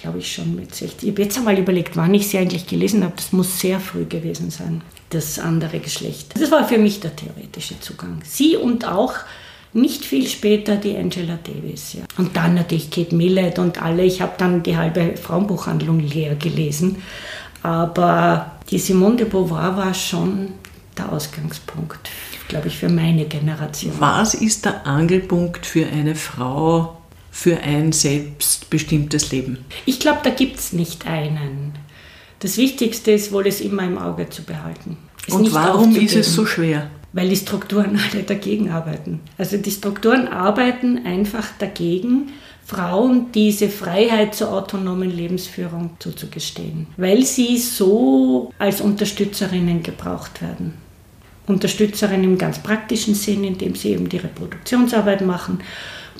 glaube 0.00 0.18
ich, 0.18 0.32
schon 0.32 0.54
mit 0.54 0.74
60. 0.74 1.02
Ich 1.02 1.10
habe 1.10 1.22
jetzt 1.22 1.36
einmal 1.38 1.58
überlegt, 1.58 1.96
wann 1.96 2.14
ich 2.14 2.28
sie 2.28 2.38
eigentlich 2.38 2.66
gelesen 2.66 3.04
habe. 3.04 3.14
Das 3.16 3.32
muss 3.32 3.60
sehr 3.60 3.80
früh 3.80 4.04
gewesen 4.04 4.50
sein, 4.50 4.82
das 5.10 5.38
andere 5.38 5.80
Geschlecht. 5.80 6.34
Das 6.38 6.50
war 6.50 6.66
für 6.66 6.78
mich 6.78 7.00
der 7.00 7.14
theoretische 7.14 7.78
Zugang. 7.80 8.20
Sie 8.24 8.56
und 8.56 8.86
auch 8.86 9.14
nicht 9.72 10.04
viel 10.04 10.26
später 10.26 10.76
die 10.76 10.96
Angela 10.96 11.38
Davis. 11.42 11.94
Ja. 11.94 12.00
Und 12.16 12.36
dann 12.36 12.54
natürlich 12.54 12.90
Kate 12.90 13.14
Millett 13.14 13.58
und 13.58 13.82
alle. 13.82 14.04
Ich 14.04 14.20
habe 14.20 14.32
dann 14.38 14.62
die 14.62 14.76
halbe 14.76 15.16
Frauenbuchhandlung 15.16 16.00
leer 16.00 16.34
gelesen. 16.36 17.02
Aber 17.62 18.52
die 18.70 18.78
Simone 18.78 19.16
de 19.16 19.26
Beauvoir 19.26 19.76
war 19.76 19.94
schon 19.94 20.54
der 20.96 21.12
Ausgangspunkt, 21.12 22.10
glaube 22.48 22.68
ich, 22.68 22.78
für 22.78 22.88
meine 22.88 23.24
Generation. 23.26 23.94
Was 23.98 24.34
ist 24.34 24.64
der 24.64 24.86
Angelpunkt 24.86 25.66
für 25.66 25.86
eine 25.86 26.14
Frau, 26.14 26.97
für 27.30 27.58
ein 27.58 27.92
selbstbestimmtes 27.92 29.30
Leben? 29.32 29.58
Ich 29.86 30.00
glaube, 30.00 30.20
da 30.24 30.30
gibt 30.30 30.58
es 30.58 30.72
nicht 30.72 31.06
einen. 31.06 31.72
Das 32.40 32.56
Wichtigste 32.56 33.12
ist 33.12 33.32
wohl, 33.32 33.46
es 33.46 33.60
immer 33.60 33.84
im 33.84 33.98
Auge 33.98 34.28
zu 34.30 34.42
behalten. 34.42 34.96
Es 35.26 35.34
Und 35.34 35.52
warum 35.52 35.94
ist 35.96 36.14
es 36.14 36.32
so 36.32 36.46
schwer? 36.46 36.90
Weil 37.12 37.28
die 37.28 37.36
Strukturen 37.36 37.98
alle 38.12 38.22
dagegen 38.22 38.70
arbeiten. 38.70 39.20
Also 39.36 39.56
die 39.56 39.70
Strukturen 39.70 40.28
arbeiten 40.28 41.04
einfach 41.04 41.46
dagegen, 41.58 42.32
Frauen 42.64 43.32
diese 43.32 43.70
Freiheit 43.70 44.34
zur 44.34 44.52
autonomen 44.52 45.10
Lebensführung 45.10 45.92
zuzugestehen, 46.00 46.86
weil 46.98 47.24
sie 47.24 47.56
so 47.56 48.52
als 48.58 48.82
Unterstützerinnen 48.82 49.82
gebraucht 49.82 50.42
werden. 50.42 50.74
Unterstützerinnen 51.46 52.24
im 52.24 52.38
ganz 52.38 52.58
praktischen 52.58 53.14
Sinn, 53.14 53.42
indem 53.42 53.74
sie 53.74 53.92
eben 53.92 54.10
die 54.10 54.18
Reproduktionsarbeit 54.18 55.22
machen 55.22 55.60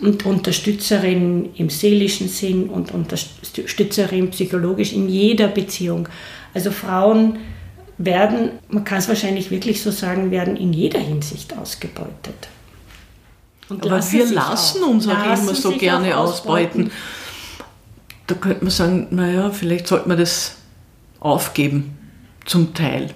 und 0.01 0.25
Unterstützerin 0.25 1.51
im 1.57 1.71
seelischen 1.71 2.29
Sinn 2.29 2.69
und 2.69 2.93
Unterstützerin 2.93 4.31
psychologisch 4.31 4.93
in 4.93 5.09
jeder 5.09 5.49
Beziehung. 5.49 6.09
Also 6.55 6.71
Frauen 6.71 7.39
werden, 7.99 8.51
man 8.69 8.85
kann 8.85 8.99
es 8.99 9.09
wahrscheinlich 9.09 9.51
wirklich 9.51 9.83
so 9.83 9.91
sagen, 9.91 10.31
werden 10.31 10.57
in 10.57 10.73
jeder 10.73 11.01
Hinsicht 11.01 11.57
ausgebeutet. 11.57 12.49
Und 13.69 13.85
Aber 13.85 14.01
wir 14.13 14.27
lassen 14.31 14.83
auch, 14.83 14.89
uns 14.89 15.09
auch 15.09 15.25
immer 15.25 15.55
so 15.55 15.73
gerne 15.73 16.17
ausbeuten. 16.17 16.85
ausbeuten. 16.85 16.91
Da 18.27 18.35
könnte 18.35 18.65
man 18.65 18.71
sagen, 18.71 19.09
naja, 19.11 19.51
vielleicht 19.51 19.89
sollte 19.89 20.09
man 20.09 20.19
das 20.19 20.57
aufgeben, 21.21 21.97
zum 22.45 22.73
Teil. 22.73 23.11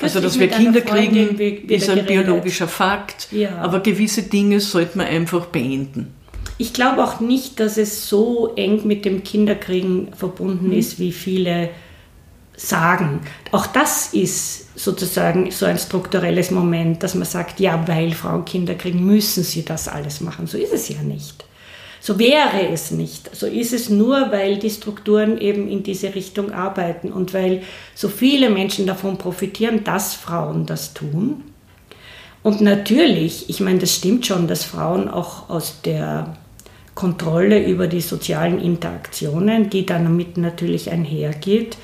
Also, 0.00 0.20
dass 0.20 0.38
wir 0.38 0.48
Kinder 0.48 0.80
kriegen, 0.80 1.38
ist 1.68 1.88
ein 1.88 2.04
biologischer 2.04 2.68
Fakt, 2.68 3.28
ja. 3.30 3.56
aber 3.58 3.80
gewisse 3.80 4.22
Dinge 4.22 4.60
sollte 4.60 4.98
man 4.98 5.06
einfach 5.06 5.46
beenden. 5.46 6.14
Ich 6.58 6.72
glaube 6.72 7.02
auch 7.02 7.20
nicht, 7.20 7.60
dass 7.60 7.76
es 7.76 8.08
so 8.08 8.54
eng 8.56 8.86
mit 8.86 9.04
dem 9.04 9.24
Kinderkriegen 9.24 10.12
verbunden 10.14 10.68
mhm. 10.68 10.72
ist, 10.74 10.98
wie 10.98 11.12
viele 11.12 11.70
sagen. 12.56 13.20
Auch 13.50 13.66
das 13.66 14.12
ist 14.12 14.78
sozusagen 14.78 15.50
so 15.50 15.66
ein 15.66 15.78
strukturelles 15.78 16.50
Moment, 16.50 17.02
dass 17.02 17.14
man 17.14 17.24
sagt, 17.24 17.60
ja, 17.60 17.82
weil 17.88 18.12
Frauen 18.12 18.44
Kinder 18.44 18.74
kriegen, 18.74 19.04
müssen 19.04 19.42
sie 19.42 19.64
das 19.64 19.88
alles 19.88 20.20
machen. 20.20 20.46
So 20.46 20.58
ist 20.58 20.72
es 20.72 20.88
ja 20.88 21.02
nicht. 21.02 21.44
So 22.04 22.18
wäre 22.18 22.66
es 22.72 22.90
nicht. 22.90 23.32
So 23.32 23.46
ist 23.46 23.72
es 23.72 23.88
nur, 23.88 24.32
weil 24.32 24.58
die 24.58 24.70
Strukturen 24.70 25.38
eben 25.38 25.68
in 25.68 25.84
diese 25.84 26.16
Richtung 26.16 26.50
arbeiten 26.50 27.12
und 27.12 27.32
weil 27.32 27.62
so 27.94 28.08
viele 28.08 28.50
Menschen 28.50 28.86
davon 28.88 29.18
profitieren, 29.18 29.84
dass 29.84 30.12
Frauen 30.12 30.66
das 30.66 30.94
tun. 30.94 31.44
Und 32.42 32.60
natürlich, 32.60 33.48
ich 33.48 33.60
meine, 33.60 33.78
das 33.78 33.94
stimmt 33.94 34.26
schon, 34.26 34.48
dass 34.48 34.64
Frauen 34.64 35.08
auch 35.08 35.48
aus 35.48 35.80
der 35.82 36.36
Kontrolle 36.96 37.64
über 37.64 37.86
die 37.86 38.00
sozialen 38.00 38.60
Interaktionen, 38.60 39.70
die 39.70 39.86
damit 39.86 40.36
natürlich 40.38 40.90
einhergeht, 40.90 41.76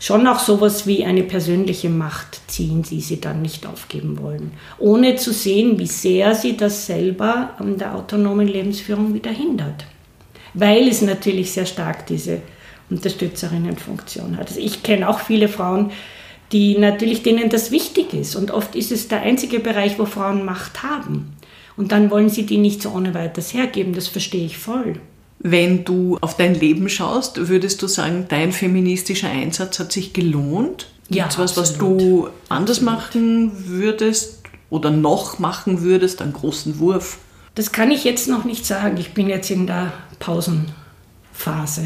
schon 0.00 0.26
auch 0.26 0.38
sowas 0.38 0.86
wie 0.86 1.04
eine 1.04 1.22
persönliche 1.22 1.88
Macht 1.88 2.40
ziehen, 2.48 2.82
die 2.82 3.00
sie 3.00 3.20
dann 3.20 3.42
nicht 3.42 3.66
aufgeben 3.66 4.20
wollen, 4.20 4.52
ohne 4.78 5.16
zu 5.16 5.32
sehen, 5.32 5.78
wie 5.78 5.86
sehr 5.86 6.34
sie 6.34 6.56
das 6.56 6.86
selber 6.86 7.54
an 7.58 7.78
der 7.78 7.94
autonomen 7.94 8.48
Lebensführung 8.48 9.14
wieder 9.14 9.30
hindert. 9.30 9.86
Weil 10.54 10.88
es 10.88 11.02
natürlich 11.02 11.52
sehr 11.52 11.66
stark 11.66 12.06
diese 12.06 12.42
Unterstützerinnenfunktion 12.90 14.36
hat. 14.36 14.48
Also 14.48 14.60
ich 14.60 14.82
kenne 14.82 15.08
auch 15.08 15.20
viele 15.20 15.48
Frauen, 15.48 15.90
die 16.52 16.78
natürlich 16.78 17.22
denen 17.22 17.48
das 17.48 17.70
wichtig 17.70 18.14
ist 18.14 18.36
und 18.36 18.50
oft 18.52 18.76
ist 18.76 18.92
es 18.92 19.08
der 19.08 19.22
einzige 19.22 19.58
Bereich, 19.58 19.98
wo 19.98 20.06
Frauen 20.06 20.44
Macht 20.44 20.82
haben. 20.82 21.36
Und 21.76 21.92
dann 21.92 22.10
wollen 22.10 22.28
sie 22.28 22.46
die 22.46 22.58
nicht 22.58 22.80
so 22.80 22.90
ohne 22.90 23.14
weiteres 23.14 23.52
hergeben, 23.52 23.92
das 23.92 24.08
verstehe 24.08 24.46
ich 24.46 24.56
voll. 24.56 25.00
Wenn 25.48 25.84
du 25.84 26.18
auf 26.22 26.36
dein 26.36 26.54
Leben 26.54 26.88
schaust, 26.88 27.48
würdest 27.48 27.80
du 27.80 27.86
sagen, 27.86 28.26
dein 28.28 28.50
feministischer 28.50 29.30
Einsatz 29.30 29.78
hat 29.78 29.92
sich 29.92 30.12
gelohnt? 30.12 30.88
Ja, 31.08 31.24
Gibt's 31.24 31.38
was, 31.38 31.56
was 31.56 31.78
du 31.78 32.28
anders 32.48 32.78
absolut. 32.78 32.94
machen 32.94 33.52
würdest 33.68 34.42
oder 34.70 34.90
noch 34.90 35.38
machen 35.38 35.82
würdest, 35.82 36.20
einen 36.20 36.32
großen 36.32 36.80
Wurf? 36.80 37.18
Das 37.54 37.70
kann 37.70 37.92
ich 37.92 38.02
jetzt 38.02 38.28
noch 38.28 38.44
nicht 38.44 38.66
sagen. 38.66 38.96
Ich 38.96 39.14
bin 39.14 39.28
jetzt 39.28 39.48
in 39.52 39.68
der 39.68 39.92
Pausenphase. 40.18 41.84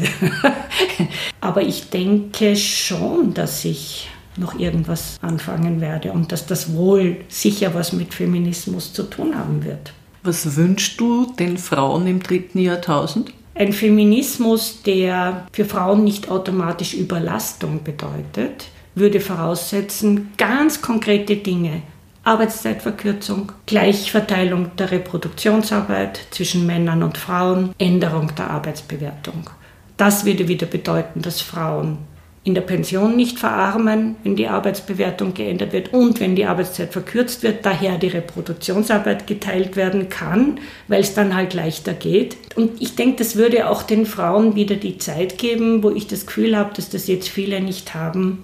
Aber 1.39 1.61
ich 1.61 1.91
denke 1.91 2.55
schon, 2.55 3.35
dass 3.35 3.63
ich 3.63 4.09
noch 4.37 4.57
irgendwas 4.57 5.17
anfangen 5.21 5.81
werde 5.81 6.13
und 6.13 6.31
dass 6.31 6.47
das 6.47 6.73
wohl 6.73 7.17
sicher 7.27 7.75
was 7.75 7.93
mit 7.93 8.15
Feminismus 8.15 8.91
zu 8.91 9.03
tun 9.03 9.37
haben 9.37 9.63
wird. 9.63 9.93
Was 10.23 10.55
wünschst 10.55 10.99
du 10.99 11.31
den 11.37 11.59
Frauen 11.59 12.07
im 12.07 12.23
dritten 12.23 12.57
Jahrtausend? 12.57 13.31
Ein 13.53 13.73
Feminismus, 13.73 14.81
der 14.83 15.45
für 15.51 15.65
Frauen 15.65 16.03
nicht 16.03 16.31
automatisch 16.31 16.93
Überlastung 16.93 17.83
bedeutet, 17.83 18.67
würde 18.95 19.19
voraussetzen 19.19 20.31
ganz 20.37 20.81
konkrete 20.81 21.35
Dinge. 21.35 21.81
Arbeitszeitverkürzung, 22.23 23.51
Gleichverteilung 23.65 24.75
der 24.75 24.91
Reproduktionsarbeit 24.91 26.19
zwischen 26.29 26.65
Männern 26.67 27.01
und 27.01 27.17
Frauen, 27.17 27.73
Änderung 27.79 28.33
der 28.35 28.51
Arbeitsbewertung. 28.51 29.49
Das 29.97 30.23
würde 30.25 30.47
wieder 30.47 30.67
bedeuten, 30.67 31.21
dass 31.21 31.41
Frauen 31.41 31.97
in 32.43 32.55
der 32.55 32.61
Pension 32.61 33.15
nicht 33.15 33.37
verarmen, 33.37 34.15
wenn 34.23 34.35
die 34.35 34.47
Arbeitsbewertung 34.47 35.35
geändert 35.35 35.73
wird 35.73 35.93
und 35.93 36.19
wenn 36.19 36.35
die 36.35 36.45
Arbeitszeit 36.45 36.91
verkürzt 36.91 37.43
wird, 37.43 37.65
daher 37.65 37.99
die 37.99 38.07
Reproduktionsarbeit 38.07 39.27
geteilt 39.27 39.75
werden 39.75 40.09
kann, 40.09 40.59
weil 40.87 41.01
es 41.01 41.13
dann 41.13 41.35
halt 41.35 41.53
leichter 41.53 41.93
geht. 41.93 42.37
Und 42.55 42.81
ich 42.81 42.95
denke, 42.95 43.17
das 43.17 43.35
würde 43.35 43.69
auch 43.69 43.83
den 43.83 44.07
Frauen 44.07 44.55
wieder 44.55 44.75
die 44.75 44.97
Zeit 44.97 45.37
geben, 45.37 45.83
wo 45.83 45.91
ich 45.91 46.07
das 46.07 46.25
Gefühl 46.25 46.57
habe, 46.57 46.73
dass 46.75 46.89
das 46.89 47.07
jetzt 47.07 47.29
viele 47.29 47.61
nicht 47.61 47.93
haben, 47.93 48.43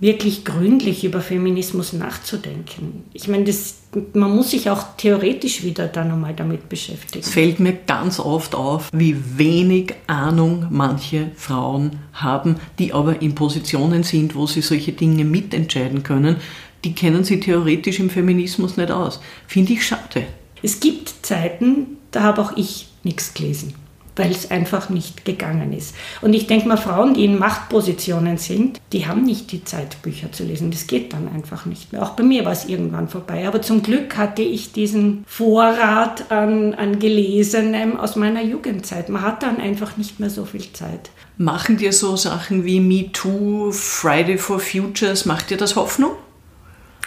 wirklich 0.00 0.44
gründlich 0.44 1.04
über 1.04 1.20
Feminismus 1.20 1.92
nachzudenken. 1.92 3.04
Ich 3.12 3.26
meine, 3.26 3.44
das, 3.44 3.76
man 4.14 4.34
muss 4.34 4.50
sich 4.50 4.70
auch 4.70 4.96
theoretisch 4.96 5.64
wieder 5.64 5.88
dann 5.88 6.12
einmal 6.12 6.34
damit 6.34 6.68
beschäftigen. 6.68 7.24
Es 7.24 7.30
fällt 7.30 7.58
mir 7.58 7.72
ganz 7.72 8.20
oft 8.20 8.54
auf, 8.54 8.90
wie 8.92 9.16
wenig 9.36 9.94
Ahnung 10.06 10.66
manche 10.70 11.32
Frauen 11.34 11.98
haben, 12.12 12.56
die 12.78 12.92
aber 12.92 13.20
in 13.22 13.34
Positionen 13.34 14.04
sind, 14.04 14.34
wo 14.34 14.46
sie 14.46 14.62
solche 14.62 14.92
Dinge 14.92 15.24
mitentscheiden 15.24 16.04
können. 16.04 16.36
Die 16.84 16.94
kennen 16.94 17.24
sie 17.24 17.40
theoretisch 17.40 17.98
im 17.98 18.08
Feminismus 18.08 18.76
nicht 18.76 18.92
aus. 18.92 19.20
Finde 19.48 19.72
ich 19.72 19.84
schade. 19.84 20.26
Es 20.62 20.78
gibt 20.78 21.12
Zeiten, 21.22 21.98
da 22.12 22.22
habe 22.22 22.42
auch 22.42 22.56
ich 22.56 22.88
nichts 23.02 23.34
gelesen 23.34 23.74
weil 24.18 24.30
es 24.30 24.50
einfach 24.50 24.88
nicht 24.88 25.24
gegangen 25.24 25.72
ist. 25.72 25.94
Und 26.20 26.34
ich 26.34 26.46
denke 26.46 26.68
mal, 26.68 26.76
Frauen, 26.76 27.14
die 27.14 27.24
in 27.24 27.38
Machtpositionen 27.38 28.38
sind, 28.38 28.80
die 28.92 29.06
haben 29.06 29.22
nicht 29.22 29.52
die 29.52 29.64
Zeit, 29.64 30.00
Bücher 30.02 30.32
zu 30.32 30.44
lesen. 30.44 30.70
Das 30.70 30.86
geht 30.86 31.12
dann 31.12 31.28
einfach 31.28 31.66
nicht 31.66 31.92
mehr. 31.92 32.02
Auch 32.02 32.10
bei 32.10 32.22
mir 32.22 32.44
war 32.44 32.52
es 32.52 32.66
irgendwann 32.66 33.08
vorbei. 33.08 33.46
Aber 33.46 33.62
zum 33.62 33.82
Glück 33.82 34.16
hatte 34.16 34.42
ich 34.42 34.72
diesen 34.72 35.24
Vorrat 35.26 36.30
an, 36.30 36.74
an 36.74 36.98
Gelesenem 36.98 37.98
aus 37.98 38.16
meiner 38.16 38.42
Jugendzeit. 38.42 39.08
Man 39.08 39.22
hat 39.22 39.42
dann 39.42 39.58
einfach 39.60 39.96
nicht 39.96 40.20
mehr 40.20 40.30
so 40.30 40.44
viel 40.44 40.72
Zeit. 40.72 41.10
Machen 41.36 41.76
dir 41.76 41.92
so 41.92 42.16
Sachen 42.16 42.64
wie 42.64 42.80
Me 42.80 43.12
Too, 43.12 43.70
Friday 43.70 44.38
for 44.38 44.58
Futures, 44.58 45.24
macht 45.24 45.50
dir 45.50 45.56
das 45.56 45.76
Hoffnung? 45.76 46.12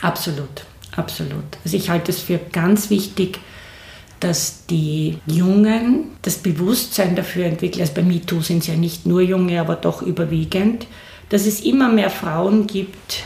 Absolut, 0.02 0.66
absolut. 0.96 1.44
Also 1.66 1.76
ich 1.76 1.90
halte 1.90 2.12
es 2.12 2.22
für 2.22 2.38
ganz 2.38 2.90
wichtig, 2.90 3.40
dass 4.22 4.66
die 4.68 5.18
Jungen 5.26 6.12
das 6.22 6.38
Bewusstsein 6.38 7.16
dafür 7.16 7.46
entwickeln, 7.46 7.82
also 7.82 7.94
bei 7.94 8.04
MeToo 8.04 8.42
sind 8.42 8.60
es 8.60 8.68
ja 8.68 8.76
nicht 8.76 9.06
nur 9.06 9.22
Junge, 9.22 9.60
aber 9.60 9.76
doch 9.76 10.02
überwiegend, 10.02 10.88
dass 11.30 11.46
es 11.46 11.62
immer 11.62 11.90
mehr 11.90 12.10
Frauen 12.10 12.68
gibt, 12.68 13.24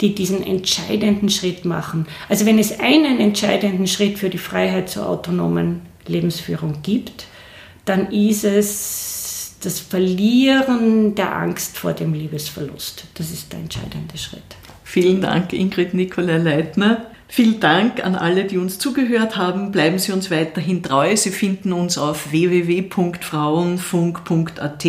die 0.00 0.14
diesen 0.14 0.42
entscheidenden 0.42 1.30
Schritt 1.30 1.64
machen. 1.64 2.06
Also 2.28 2.46
wenn 2.46 2.58
es 2.58 2.80
einen 2.80 3.18
entscheidenden 3.18 3.86
Schritt 3.86 4.18
für 4.18 4.30
die 4.30 4.38
Freiheit 4.38 4.88
zur 4.88 5.08
autonomen 5.08 5.82
Lebensführung 6.06 6.82
gibt, 6.82 7.26
dann 7.84 8.10
ist 8.12 8.44
es 8.44 9.56
das 9.62 9.80
Verlieren 9.80 11.14
der 11.14 11.34
Angst 11.36 11.78
vor 11.78 11.92
dem 11.92 12.14
Liebesverlust. 12.14 13.04
Das 13.14 13.30
ist 13.30 13.52
der 13.52 13.60
entscheidende 13.60 14.16
Schritt. 14.16 14.42
Vielen 14.84 15.20
Dank, 15.20 15.52
Ingrid 15.52 15.94
Nikolai 15.94 16.38
Leitner. 16.38 17.06
Vielen 17.32 17.60
Dank 17.60 18.04
an 18.04 18.16
alle, 18.16 18.44
die 18.44 18.58
uns 18.58 18.80
zugehört 18.80 19.36
haben. 19.36 19.70
Bleiben 19.70 20.00
Sie 20.00 20.10
uns 20.10 20.32
weiterhin 20.32 20.82
treu. 20.82 21.16
Sie 21.16 21.30
finden 21.30 21.72
uns 21.72 21.96
auf 21.96 22.32
www.frauenfunk.at, 22.32 24.86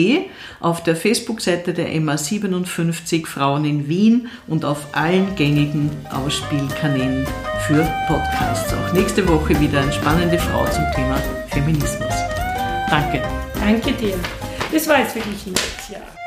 auf 0.59 0.81
der 0.81 0.95
Facebook-Seite 0.95 1.73
der 1.73 1.89
MA57 1.89 3.27
Frauen 3.27 3.65
in 3.65 3.87
Wien 3.87 4.27
und 4.47 4.65
auf 4.65 4.87
allen 4.93 5.35
gängigen 5.35 5.91
Ausspielkanälen 6.09 7.27
für 7.67 7.87
Podcasts. 8.07 8.73
Auch 8.73 8.91
nächste 8.93 9.27
Woche 9.27 9.59
wieder 9.59 9.81
eine 9.81 9.93
spannende 9.93 10.39
Frau 10.39 10.65
zum 10.65 10.85
Thema 10.95 11.17
Feminismus. 11.49 12.15
Danke. 12.89 13.21
Danke 13.53 13.91
dir. 13.91 14.15
Das 14.71 14.87
war 14.87 14.97
jetzt 14.97 15.13
wirklich 15.13 15.45
ein 15.45 15.53
Jahr. 15.93 16.20